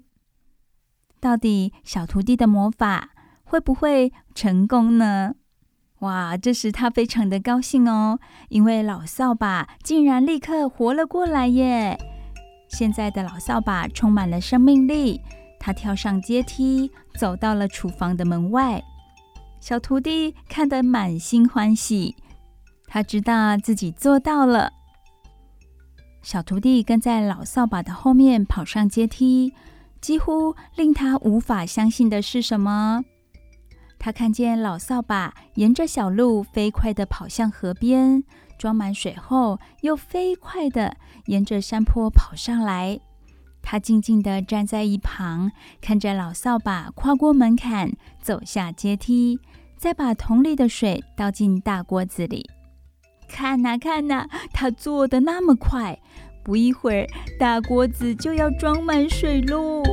[1.20, 3.10] 到底小徒弟的魔法
[3.44, 5.36] 会不会成功呢？
[6.00, 11.98] 哇，这时他非常的高兴哦，因为老扫把竟然立刻活了过来耶！
[12.68, 15.22] 现在的老扫把充满了生命力，
[15.60, 18.84] 他跳上阶梯，走到了厨房的门外。
[19.60, 22.16] 小徒弟看得满心欢喜，
[22.88, 24.72] 他知道自己做到了。
[26.22, 29.54] 小徒弟跟在老扫把的后面跑上阶梯。
[30.00, 33.04] 几乎令他无法相信的是什么？
[33.98, 38.24] 他看见老扫把沿着小路飞快地跑向河边，
[38.58, 43.00] 装满水后又飞快地沿着山坡跑上来。
[43.62, 47.92] 他静静地站在一旁，看着老扫把跨过门槛，
[48.22, 49.40] 走下阶梯，
[49.78, 52.50] 再把桶里的水倒进大锅子里。
[53.28, 56.00] 看呐，看呐，他做得那么快！
[56.44, 59.84] 不一会儿，大锅子就要装满水喽。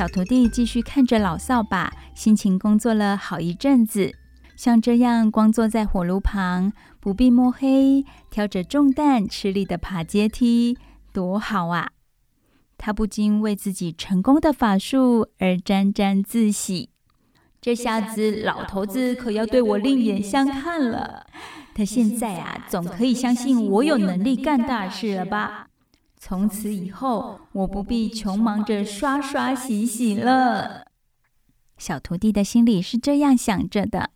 [0.00, 4.14] 小徒弟继续看着老扫把，辛勤工作了好一阵子。
[4.56, 10.78] 像这样光坐在火炉旁，不必摸黑，挑着重担，吃力的爬阶梯，
[11.12, 11.90] 多好啊！
[12.78, 16.88] 他不禁为自己成功的法术而沾沾自喜。
[17.60, 21.26] 这下子老头子可要对我另眼相看了。
[21.74, 25.66] 他现在啊，总可以相信我有能力干大事了吧？
[26.22, 30.86] 从此以后，我不必穷忙着刷刷洗洗了。
[31.78, 34.10] 小徒弟的心里是这样想着的。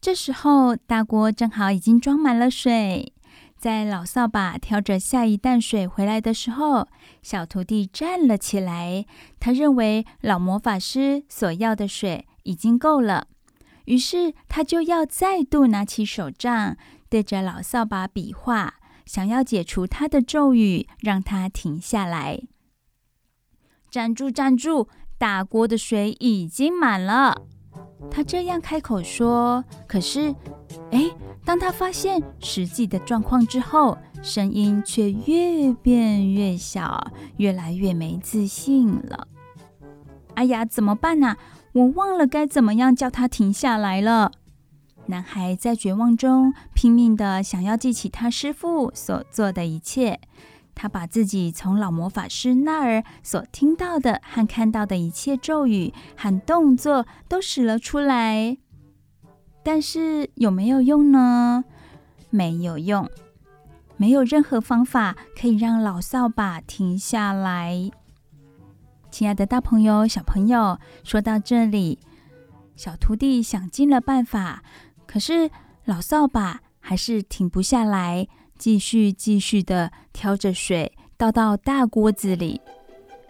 [0.00, 3.12] 这时候，大锅正好已经装满了水。
[3.56, 6.88] 在老扫把挑着下一担水回来的时候，
[7.22, 9.06] 小徒弟站了起来。
[9.38, 12.26] 他认为老魔法师所要的水。
[12.44, 13.28] 已经够了，
[13.84, 16.76] 于是他就要再度拿起手杖，
[17.08, 22.40] 对着老扫把比划，想要解除他的咒语，让他停下来。
[23.90, 24.30] 站住！
[24.30, 24.88] 站住！
[25.18, 27.42] 大锅的水已经满了。
[28.10, 29.64] 他这样开口说。
[29.86, 30.34] 可是，
[30.90, 31.10] 哎，
[31.44, 39.28] 当他发现实际的状况之后，声音却越变越小，越来越没自信了。
[40.34, 41.36] 哎呀，怎么办呢？
[41.72, 44.32] 我忘了该怎么样叫他停下来了。
[45.06, 50.20] 男孩在绝望中拼命地想要记起他师父所做的一切。
[50.74, 58.56] 他把自己从老魔法师那儿所听到的和看到的一切咒语和动作都使了出来。
[59.62, 61.64] 但是有没有用呢？
[62.30, 63.10] 没有用，
[63.98, 67.90] 没有任何方法可以让老扫把停下来。
[69.10, 71.98] 亲爱的大朋友、小朋友，说到这里，
[72.74, 74.62] 小徒弟想尽了办法，
[75.12, 75.50] 可是
[75.84, 82.62] 老扫把还是停不下来，继续继续的挑着水倒到大锅子里，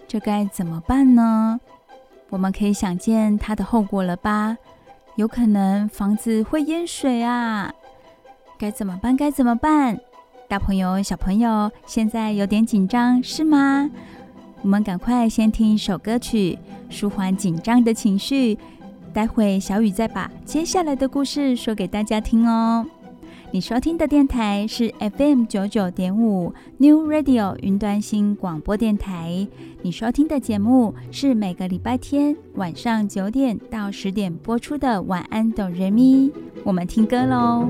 [0.07, 1.59] 这该怎么办呢？
[2.30, 4.57] 我们可以想见它的后果了吧？
[5.16, 7.74] 有可能房子会淹水啊！
[8.57, 9.16] 该怎么办？
[9.16, 9.99] 该怎么办？
[10.49, 13.91] 大朋友、小朋友，现在有点紧张，是吗？
[14.62, 16.57] 我们赶快先听一首歌曲，
[16.89, 18.57] 舒缓紧张的情绪。
[19.12, 22.86] 待会小雨再把接下来的故事说给大家听哦。
[23.50, 29.46] 你收听的电台是 FM 九九点五 New Radio 云端新广播电台。
[29.82, 36.30] 你收听的节目是每个礼拜天晚上九点到十点播出的《晚安，哆瑞咪》。
[36.64, 37.68] 我们听歌喽。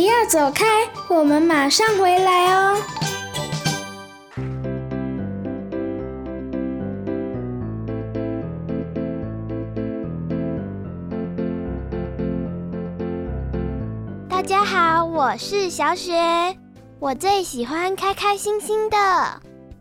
[0.00, 0.64] 不要走开，
[1.10, 2.78] 我们马上回来哦。
[14.26, 16.14] 大家好，我是小雪。
[16.98, 18.96] 我最喜欢开开心心的，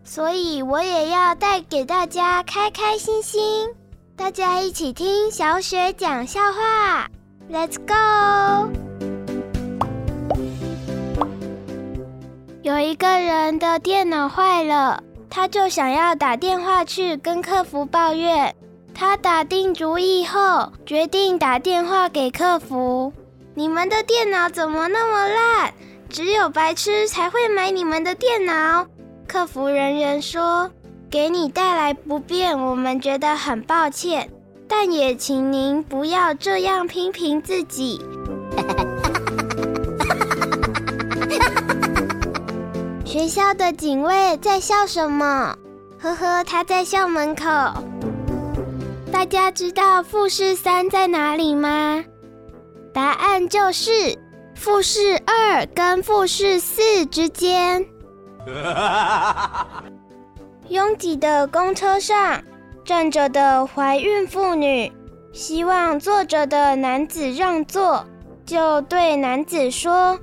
[0.03, 3.70] 所以我也要带给大家开开心心。
[4.17, 7.07] 大家一起听小雪讲笑话
[7.49, 8.89] ，Let's go！
[12.70, 18.55] 有一个人的电脑坏了，他就想要打电话去跟客服抱怨。
[18.93, 23.11] 他打定主意后，决定打电话给客服
[23.55, 25.74] ：“你们的电脑怎么那么烂？
[26.09, 28.86] 只有白痴才会买你们的电脑。”
[29.28, 30.70] 客服人员说
[31.09, 34.30] ：“给你带来不便，我们觉得很抱歉，
[34.67, 37.99] 但也请您不要这样批评自己。”
[43.20, 45.53] 学校的警卫在笑什么？
[45.99, 47.43] 呵呵，他在校门口。
[49.11, 52.01] 大家知道富士山在哪里吗？
[52.93, 54.17] 答案就是
[54.55, 57.86] 富士二跟富士四之间。
[60.70, 62.41] 拥挤的公车上，
[62.86, 64.89] 站着的怀孕妇女
[65.34, 68.05] 希望坐着的男子让座，
[68.45, 70.17] 就对男子说：“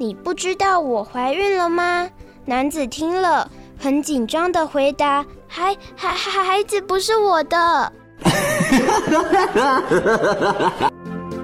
[0.00, 2.08] 你不知道我怀孕了吗？”
[2.48, 7.92] 男子听了，很紧张的回答：“孩孩孩孩子不是我的。”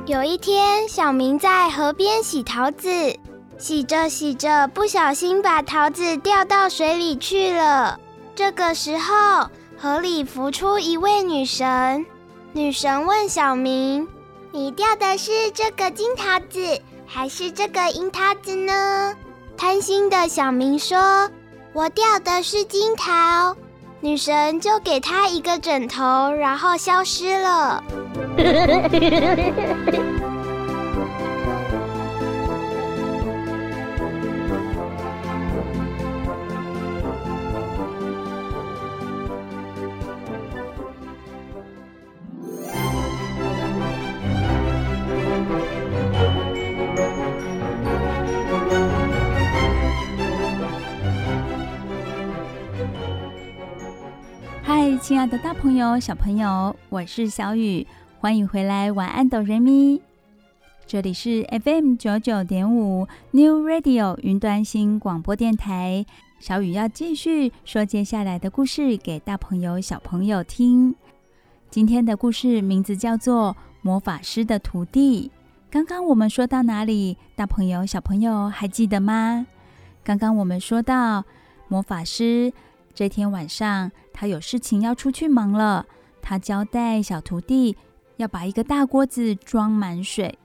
[0.09, 2.88] 有一天，小明在河边洗桃子，
[3.59, 8.00] 洗着洗着，不小心把桃子掉到水里去了。
[8.34, 9.46] 这个时候，
[9.76, 12.07] 河里浮出一位女神。
[12.55, 14.09] 女神问小明
[14.52, 19.14] ：“你掉的是这个金桃子，还是这个银桃子呢？”
[19.57, 21.30] 贪心的小明说
[21.72, 23.57] ：“我掉的是金桃。”
[24.00, 27.82] 女神就给他一个枕头，然后消失了。
[55.05, 57.86] 亲爱的大朋友、小朋友，我是小雨，
[58.20, 58.90] 欢迎回来！
[58.90, 60.00] 晚安，哆瑞咪。
[60.86, 66.07] 这里是 FM 九九点五 New Radio 云端新广播电台。
[66.40, 70.94] 小雨要继续说接下来的故事给大朋友、小朋友听。
[71.68, 75.30] 今天的故事名字叫做《魔法师的徒弟》。
[75.70, 77.18] 刚刚我们说到哪里？
[77.36, 79.46] 大朋友、小朋友还记得吗？
[80.02, 81.24] 刚刚我们说到
[81.68, 82.55] 魔法师。
[82.95, 85.84] 这天晚上，他有事情要出去忙了。
[86.22, 87.76] 他交代小徒弟
[88.18, 90.38] 要把一个大锅子装满水。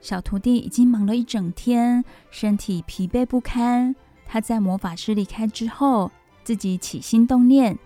[0.00, 3.96] 小徒弟已经忙了一整天，身体疲惫不堪。
[4.26, 6.10] 他在魔法师离开之后，
[6.44, 7.78] 自己起心动念，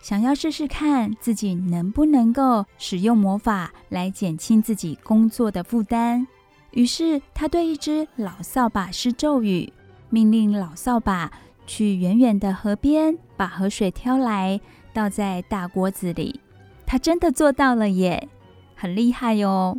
[0.00, 6.24] 想要试试看自己能不能够使用魔法来减轻自己工作的负担。
[6.70, 9.72] 于是，他对一只老扫把施咒语，
[10.10, 11.32] 命令老扫把。
[11.66, 14.60] 去远远的河边，把河水挑来，
[14.92, 16.40] 倒在大锅子里。
[16.86, 18.28] 他真的做到了耶，
[18.74, 19.78] 很厉害哟！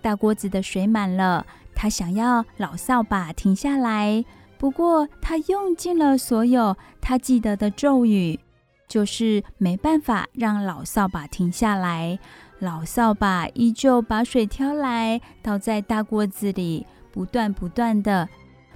[0.00, 1.44] 大锅子的水满了，
[1.74, 4.24] 他想要老扫把停下来，
[4.58, 8.38] 不过他用尽了所有他记得的咒语，
[8.86, 12.18] 就是没办法让老扫把停下来。
[12.60, 18.28] 老扫把依旧把水挑来，倒在大锅子里，不断不断的，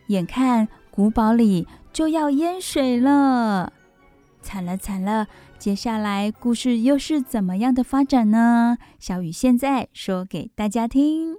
[0.07, 1.67] 眼看古堡里。
[1.93, 3.73] 就要淹水了，
[4.41, 5.27] 惨了惨了！
[5.59, 8.79] 接下来故事又是怎么样的发展呢？
[8.99, 11.37] 小雨现在说给大家听。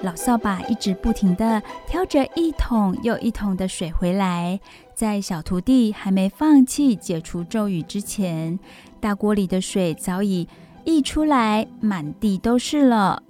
[0.00, 4.58] 老扫把一直不停地挑着一桶又一桶的水回来，
[4.92, 8.58] 在小徒弟还没放弃解除咒语之前，
[9.00, 10.48] 大锅里的水早已
[10.84, 13.22] 溢出来，满地都是了。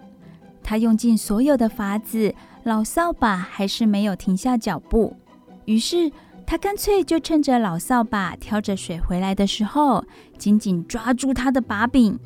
[0.63, 2.35] 他用尽所有的法子，
[2.65, 5.17] 老扫把还是没有停下脚步。
[5.65, 6.11] 于是
[6.47, 10.05] 他干脆就趁着老扫把挑着水回来的时候，
[10.39, 12.19] 紧紧抓住他的把柄，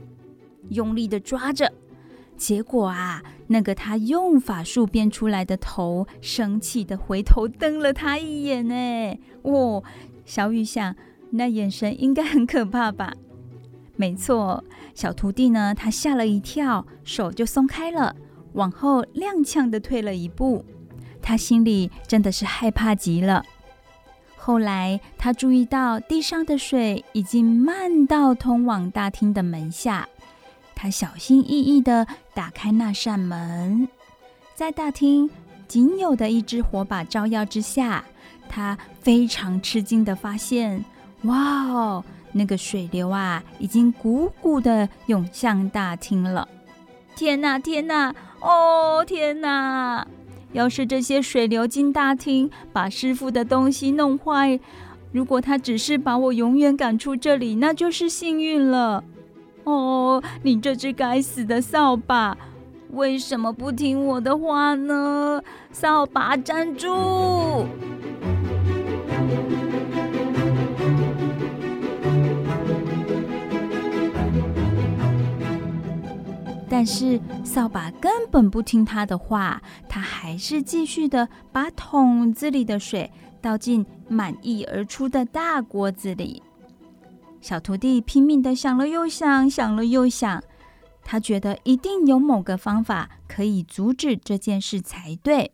[0.70, 1.72] 用力的抓着。
[2.36, 8.70] 结果啊，那个他用法术变出来的头，生气的回头瞪了他一眼。
[8.70, 9.82] 哎，哦，
[10.26, 10.94] 小雨想，
[11.30, 13.14] 那眼神应该很可怕吧？
[13.96, 14.62] 没错，
[14.94, 18.14] 小徒弟呢，他吓了一跳，手就松开了，
[18.56, 20.64] 往后踉跄的退了一步。
[21.22, 23.44] 他心里真的是害怕极了。
[24.36, 30.08] 后来他注意到地上的水已经漫到通往大厅的门下。
[30.74, 33.88] 他小心翼翼地打开那扇门，
[34.54, 35.28] 在大厅
[35.66, 38.04] 仅有的一支火把照耀之下，
[38.48, 40.84] 他非常吃惊地发现：
[41.22, 46.46] 哇哦，那个水流啊，已经汩汩地涌向大厅了！
[47.16, 50.06] 天哪，天哪，哦，天哪！
[50.52, 54.58] 要是这些水流进大厅，把师傅的东西弄坏，
[55.12, 59.04] 如果他只是把我永远赶出这里，那就是幸运了。
[59.64, 62.38] 哦，你这只该死的扫把，
[62.92, 65.42] 为什么不听我的话呢？
[65.72, 67.66] 扫把站住！
[76.68, 83.10] 但是扫把根本不听他的话，他还是继续的把桶子里的水
[83.40, 86.42] 倒进满溢而出的大锅子里。
[87.40, 90.42] 小徒弟拼命的想了又想，想了又想，
[91.04, 95.52] 他觉得一定有某个方法可以阻止这件事才对。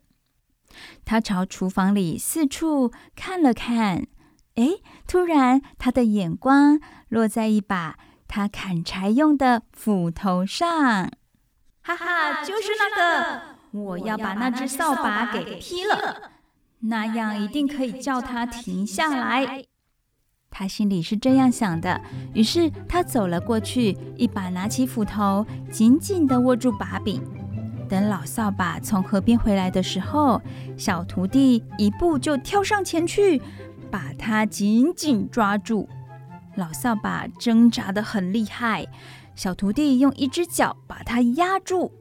[1.05, 4.07] 他朝厨房里四处看了看，
[4.55, 7.99] 哎，突然他的眼光落在一把
[8.35, 10.67] 他砍柴用的斧头上。
[11.83, 13.41] 哈哈，就是那个！
[13.69, 16.31] 我要把那只扫把给劈了，
[16.79, 19.65] 那样一定可以叫他停下来。
[20.49, 22.01] 他心里是这样想的，
[22.33, 27.21] 于是他走了过去，一把拿起斧头，紧紧地握住把柄。
[27.87, 30.41] 等老扫把从河边回来的时候，
[30.75, 33.39] 小徒弟一步就跳上前去，
[33.91, 35.87] 把他紧紧抓住。
[36.55, 38.87] 老扫把挣扎得很厉害，
[39.35, 41.91] 小徒弟用一只脚把它压住，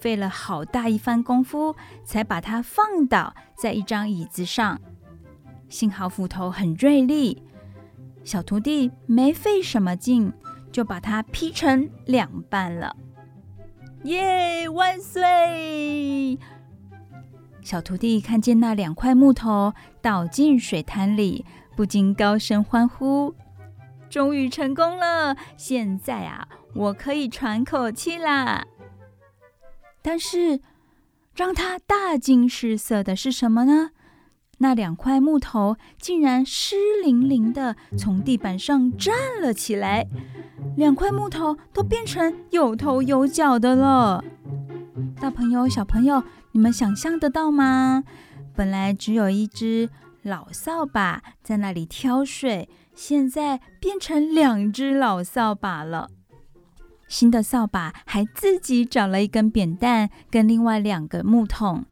[0.00, 1.74] 费了好大一番功夫，
[2.04, 4.80] 才把它放倒在一张椅子上。
[5.68, 7.42] 幸好斧头很锐利。
[8.24, 10.32] 小徒弟没费什么劲，
[10.70, 12.94] 就把它劈成两半了。
[14.04, 16.38] 耶，万岁！
[17.62, 21.44] 小徒弟看见那两块木头倒进水潭里，
[21.76, 23.34] 不禁高声欢呼
[24.12, 25.34] ：“终于成功了！
[25.56, 28.66] 现在啊，我可以喘口气啦。”
[30.04, 30.60] 但是
[31.34, 33.92] 让他大惊失色的是什么呢？
[34.58, 40.06] 那两块木头竟然湿淋淋的从地板上站了起来，
[40.76, 44.22] 两块木头都变成有头有脚的了。
[45.18, 48.04] 大朋友、小朋友，你们想象得到吗？
[48.54, 49.88] 本来只有一只
[50.20, 56.10] 老扫把在那里挑水，现在变成两只老扫把了。
[57.08, 61.84] 新的扫把还自己找了一根扁担跟另外两个木桶。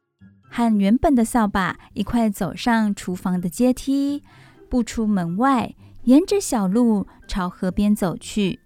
[0.49, 4.23] 和原本的扫把一块走上厨房的阶梯，
[4.69, 5.75] 不出门外，
[6.05, 8.59] 沿着小路朝河边走去。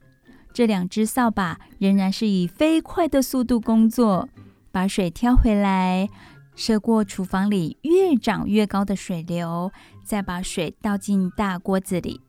[0.53, 4.29] 这两只扫把仍然是以飞快的速度工作，
[4.73, 6.09] 把水挑回来，
[6.55, 9.71] 涉过厨房里越涨越高的水流，
[10.05, 12.21] 再把水倒进大锅子里。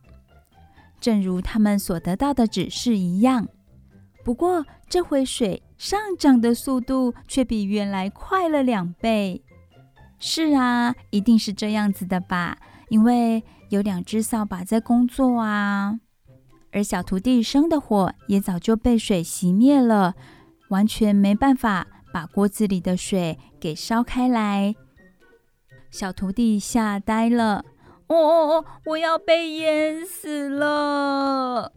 [0.99, 3.47] 正如他们所得到的指示一样，
[4.23, 9.43] 不过这回水上涨的速度却比原来快了两倍。
[10.17, 12.57] 是啊，一定是这样子的吧？
[12.89, 15.99] 因为有两只扫把在工作啊，
[16.71, 20.15] 而小徒弟生的火也早就被水熄灭了，
[20.69, 24.73] 完全没办法把锅子里的水给烧开来。
[25.91, 27.63] 小徒弟吓呆了，
[28.07, 31.71] 哦哦哦，我要被淹死了！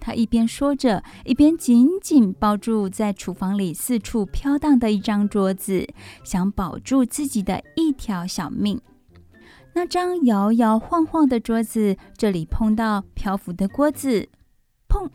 [0.00, 5.86] 他一边说着，一边紧紧抱住在厨房里四处飘荡的一张桌子，
[6.24, 8.80] 想保住自己的一条小命。
[9.74, 14.28] 那张摇摇晃晃的桌子，这里碰到漂浮的锅子，
[14.88, 15.08] 砰！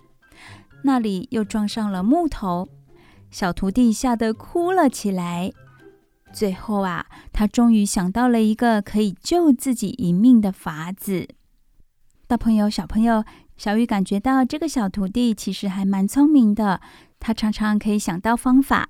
[0.83, 2.69] 那里又撞上了木头。
[3.29, 5.51] 小徒弟吓得哭了起来。
[6.38, 11.27] 最后啊，他终于想到了一个可以救自己一命的法子。
[12.27, 13.23] 大朋友、小朋友，
[13.57, 16.79] 小雨感觉到这个小徒弟其实还蛮聪明的，
[17.19, 18.89] 他常常可以想到方法。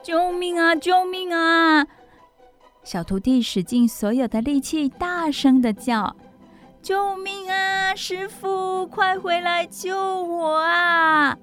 [0.00, 0.76] 救命啊！
[0.76, 1.84] 救命啊！
[2.84, 6.14] 小徒弟使尽所有的力气，大声的叫
[6.84, 7.94] ：“救命啊！
[7.94, 11.38] 师傅，快回来救我啊！”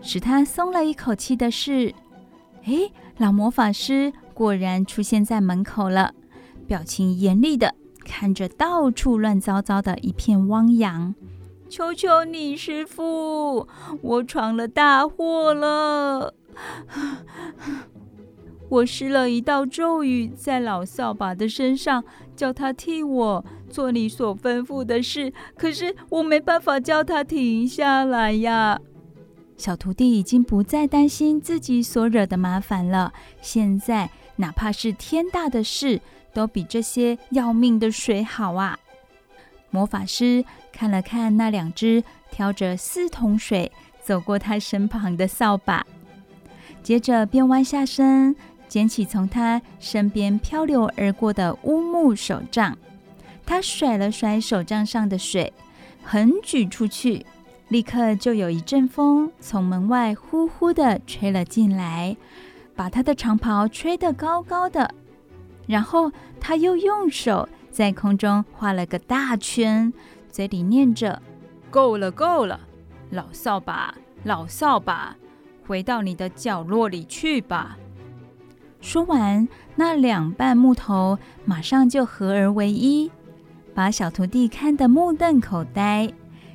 [0.00, 1.92] 使他松了一口气的是，
[2.62, 6.14] 哎，老魔法师果然出现在门口了，
[6.68, 7.74] 表情严厉的
[8.04, 11.12] 看着到处乱糟糟的一片汪洋。
[11.68, 13.66] 求求你，师傅，
[14.00, 16.34] 我闯了大祸了！
[18.70, 22.04] 我施了一道咒语在老扫把的身上，
[22.36, 28.80] 叫他替我做你所吩咐的事，可是我没办法叫他停下来呀。
[29.56, 33.12] 小徒弟已经不再担心自己所惹的麻烦了。
[33.42, 36.00] 现在，哪怕是天大的事，
[36.32, 38.78] 都比这些要命的水好啊！
[39.70, 45.84] 魔法师看了看那两只挑着四桶水走过他身旁的扫把，
[46.82, 48.34] 接着便弯下身
[48.70, 52.78] 捡起从他身边漂流而过的乌木手杖。
[53.44, 55.52] 他甩了甩手杖上的水，
[56.04, 57.26] 横举出去。
[57.66, 62.16] 立刻就有一阵风从门外呼呼的吹了进来，
[62.76, 64.94] 把他的长袍吹得高高的。
[65.66, 69.92] 然后他又用手在空中画了个大圈，
[70.30, 71.20] 嘴里念着
[71.70, 72.60] ：“够了，够了，
[73.10, 73.92] 老扫把，
[74.22, 75.16] 老扫把，
[75.66, 77.76] 回到你的角落里去吧。”
[78.80, 83.10] 说完，那两瓣木头马上就合而为一，
[83.74, 86.12] 把小徒弟看得目瞪口呆。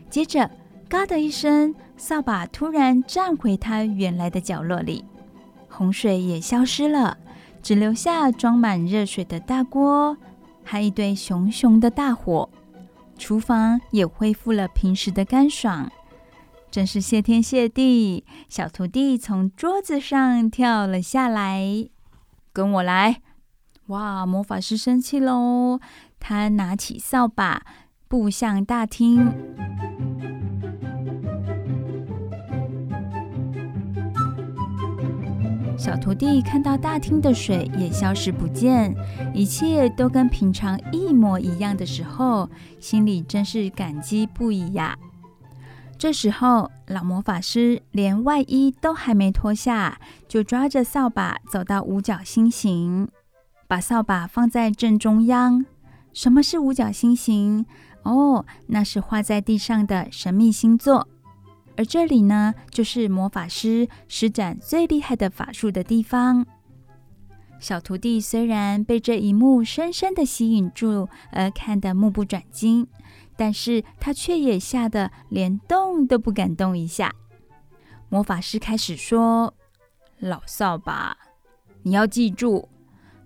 [0.10, 0.50] 接着，
[0.90, 5.04] 嘎的一声，扫把突然站回它原来的角落里，
[5.70, 7.18] 洪水也消失了，
[7.62, 10.18] 只留下装满热水的大锅，
[10.64, 12.50] 还一堆熊熊的大火。
[13.18, 15.90] 厨房也恢复了平时的干爽，
[16.70, 18.26] 真是谢天谢地！
[18.50, 21.88] 小徒弟从桌子上跳了下来，
[22.56, 23.22] 跟我来！
[23.88, 25.82] 哇，魔法师生气喽！
[26.22, 27.64] 他拿起扫把，
[28.08, 29.30] 步向大厅。
[35.78, 38.96] 小徒弟看到大厅的水也消失不见，
[39.34, 42.50] 一切都跟平常一模一样的时候，
[42.80, 44.98] 心里真是感激不已呀。
[45.98, 53.08] 这时候，老魔法师连外衣都还没脱下，就抓着扫把走到五角星形，
[53.68, 55.66] 把扫把放在正中央。
[56.14, 57.66] 什么是五角星形？
[58.04, 61.08] 哦，那是画在地上的神秘星座。
[61.78, 66.46] 而这里呢，就是魔法师施展最厉害的法术的地方。
[67.60, 72.86] 小徒弟虽然被这一幕深深的吸引住，而看得目不转睛，
[73.38, 77.14] 但是他却也吓得连动都不敢动一下。
[78.10, 79.54] 魔法师开始说
[80.20, 81.18] ：“老扫把，
[81.84, 82.70] 你要记住，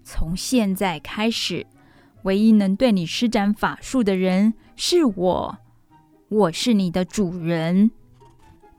[0.03, 1.67] 从现在开始，
[2.23, 5.57] 唯一能对你施展法术的人是我，
[6.29, 7.91] 我是你的主人。”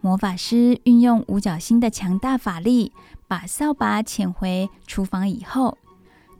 [0.02, 2.90] 魔法师运用五角星的强大法力，
[3.28, 5.76] 把扫把遣回厨房以后，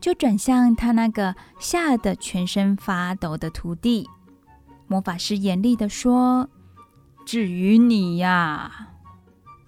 [0.00, 4.08] 就转向他那个吓得全身发抖的徒弟。
[4.90, 6.50] 魔法师严厉地说
[7.24, 8.88] ：“至于你呀，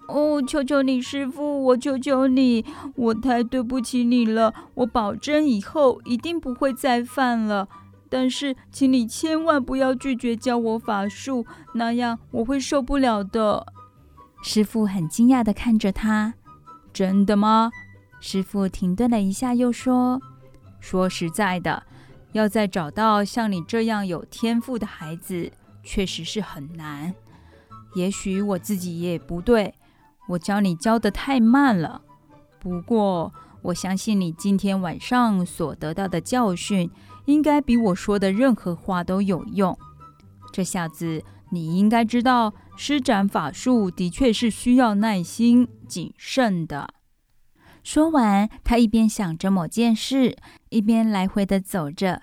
[0.09, 2.65] 哦，求求你，师傅，我求求你，
[2.95, 7.69] 我太对不起你了，我保证以后一定不会再犯了。
[8.09, 11.45] 但是，请你千万不要拒绝教我法术，
[11.75, 13.65] 那样我会受不了的。”
[14.43, 16.33] 师傅很惊讶的看着他，
[16.91, 17.71] 真的吗？
[18.19, 20.19] 师傅停顿了一下，又说
[20.81, 21.83] ：“说实在的，
[22.33, 27.15] 要再找到像你这样有天赋的孩子，确实是很难。
[27.95, 29.73] 也许我自己也不对，
[30.27, 32.01] 我教你教得太慢了。
[32.59, 33.31] 不过，
[33.61, 36.91] 我相信你今天晚上所得到的教训，
[37.25, 39.77] 应该比我说的任何话都有用。
[40.51, 41.23] 这下子。”
[41.53, 46.95] 你应该知道，施展法术的确是需要耐心、谨慎的。
[47.83, 50.37] 说完，他一边想着某件事，
[50.69, 52.21] 一边来回的走着。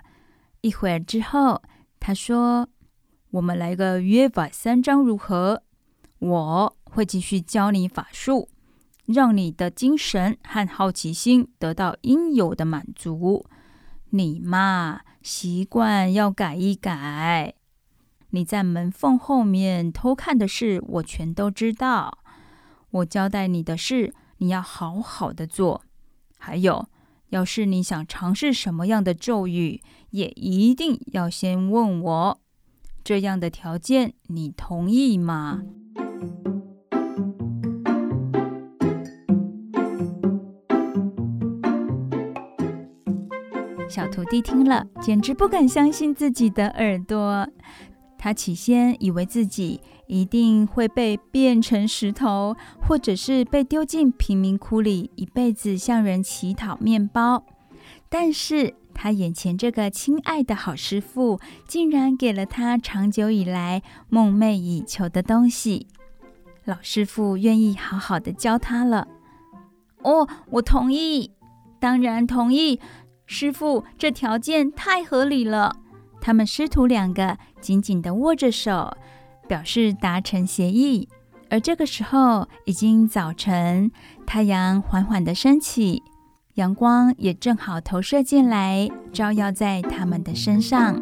[0.61, 1.61] 一会儿之后，
[1.99, 2.67] 他说
[3.31, 5.63] ：“我们来个约法三章如何？
[6.19, 8.49] 我会继续教你法术，
[9.05, 13.45] 让你的精神和好奇心得到应有的满足。
[14.09, 17.53] 你嘛，习惯要改一改。”
[18.33, 22.19] 你在门缝后面偷看的事，我全都知道。
[22.91, 25.83] 我交代你的事，你要好好的做。
[26.39, 26.87] 还有，
[27.29, 32.41] 要是你想尝试什么样的咒语，也一定要先问我。
[33.03, 35.61] 这样的条件，你同意吗？
[43.87, 47.47] 小徒弟听了，简直不敢相信自己的耳朵。
[48.17, 49.81] 他起先以为自己
[50.11, 52.53] 一定会被变成石头，
[52.85, 57.45] 或者是被丢进贫民窟里，一辈子向人乞讨面包。
[58.09, 65.87] 但是他眼前这个亲爱的好师傅，竟然给了他长久以来梦寐以求的东西。
[66.65, 69.07] 老师傅愿意好好的教他了。
[70.03, 71.31] 哦，我同意，
[71.79, 72.81] 当然同意。
[73.25, 75.73] 师傅，这条件太合理了。
[76.19, 78.97] 他们师徒两个紧紧地握着手，
[79.51, 81.09] 表示达成协议。
[81.49, 83.91] 而这个时候已经早晨，
[84.25, 86.01] 太阳缓缓的升起，
[86.53, 90.97] 阳光也正好投射进来，照耀在他们的身上。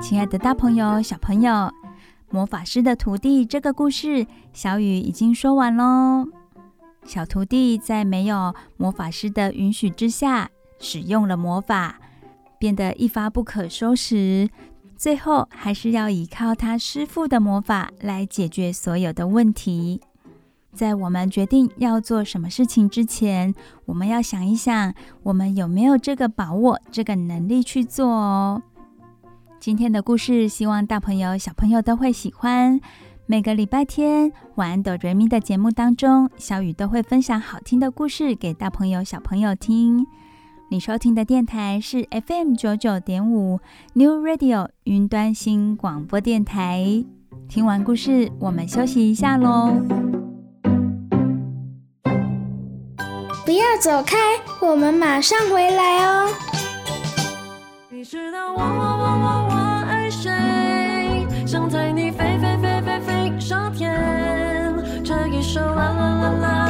[0.00, 1.72] 亲爱的大朋友、小朋友。
[2.30, 6.28] 魔法师的徒弟这个故事，小雨已经说完喽。
[7.04, 12.00] 小徒弟在没有魔法师的允许之下，使用了魔法，
[12.58, 14.48] 变得一发不可收拾。
[14.96, 20.00] 最后还是要依靠他师父的魔法来解决所有的问题。
[20.72, 23.54] 在我们决定要做什么事情之前，
[23.86, 28.62] 我们要想一想，我们有没有这个把握、这个能力去做哦。
[29.58, 32.80] 今天的故事，希望大朋友、小朋友都会喜欢。
[33.26, 40.06] 每个礼拜天晚安哆瑞咪的节目当中，小雨都会分享好听的故事给大朋友、小朋友听。
[40.70, 43.58] 你收听的电台是 FM 九九点五
[43.94, 47.06] New Radio 云端新广播电台。
[47.48, 49.72] 听完故事，我们休息一下喽。
[53.46, 54.18] 不要走开，
[54.60, 56.28] 我们马上回来哦。
[57.88, 59.54] 你知道我我我我我
[59.86, 60.30] 爱谁？
[61.46, 63.90] 想带你飞飞飞飞飞上天，
[65.02, 66.67] 这一首啦啦啦啦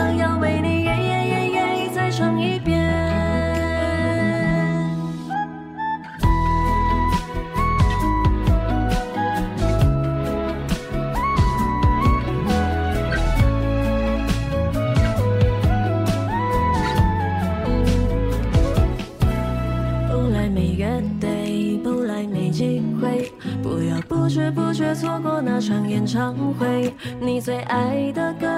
[24.99, 28.49] 错过那场演唱会，你最爱的歌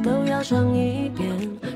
[0.00, 1.28] 都要唱一遍，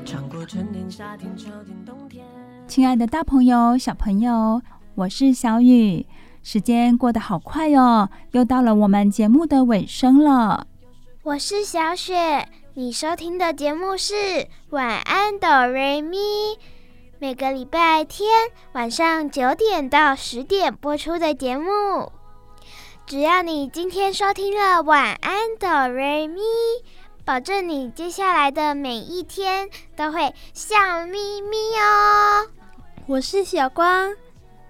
[0.05, 2.23] 唱过春天、夏天、秋天、冬天。
[2.65, 4.61] 亲爱的大朋友、小朋友，
[4.95, 6.05] 我是小雨。
[6.41, 10.67] 时间过得好快哦，又到了我们节目的尾声了。
[11.23, 14.13] 我是小雪，你收听的节目是
[14.69, 16.17] 《晚安哆瑞咪》，
[17.19, 18.29] 每个礼拜天
[18.71, 22.13] 晚上九点到十点播出的节目。
[23.05, 26.41] 只要你今天收听了晚安哆瑞咪，
[27.25, 32.47] 保证你接下来的每一天都会笑眯眯哦。
[33.05, 34.15] 我是小光，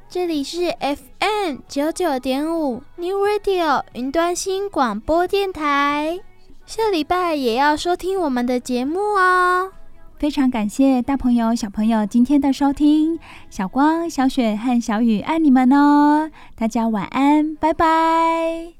[0.09, 6.19] 这里是 FM 九九点五 New Radio 云端新广播电台，
[6.65, 9.71] 下礼拜也要收听我们的节目哦。
[10.23, 13.19] 非常感谢大朋友、小朋友今天的收听，
[13.49, 16.31] 小光、小雪和小雨爱你们哦！
[16.55, 18.71] 大家晚安，拜拜！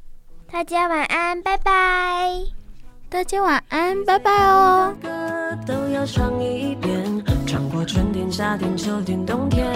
[0.50, 2.30] 大家晚安，拜拜！
[3.10, 4.96] 大家晚安，拜拜哦！
[5.02, 5.10] 歌
[5.68, 9.68] 都要唱一遍，穿过春天、夏天、秋天、冬天。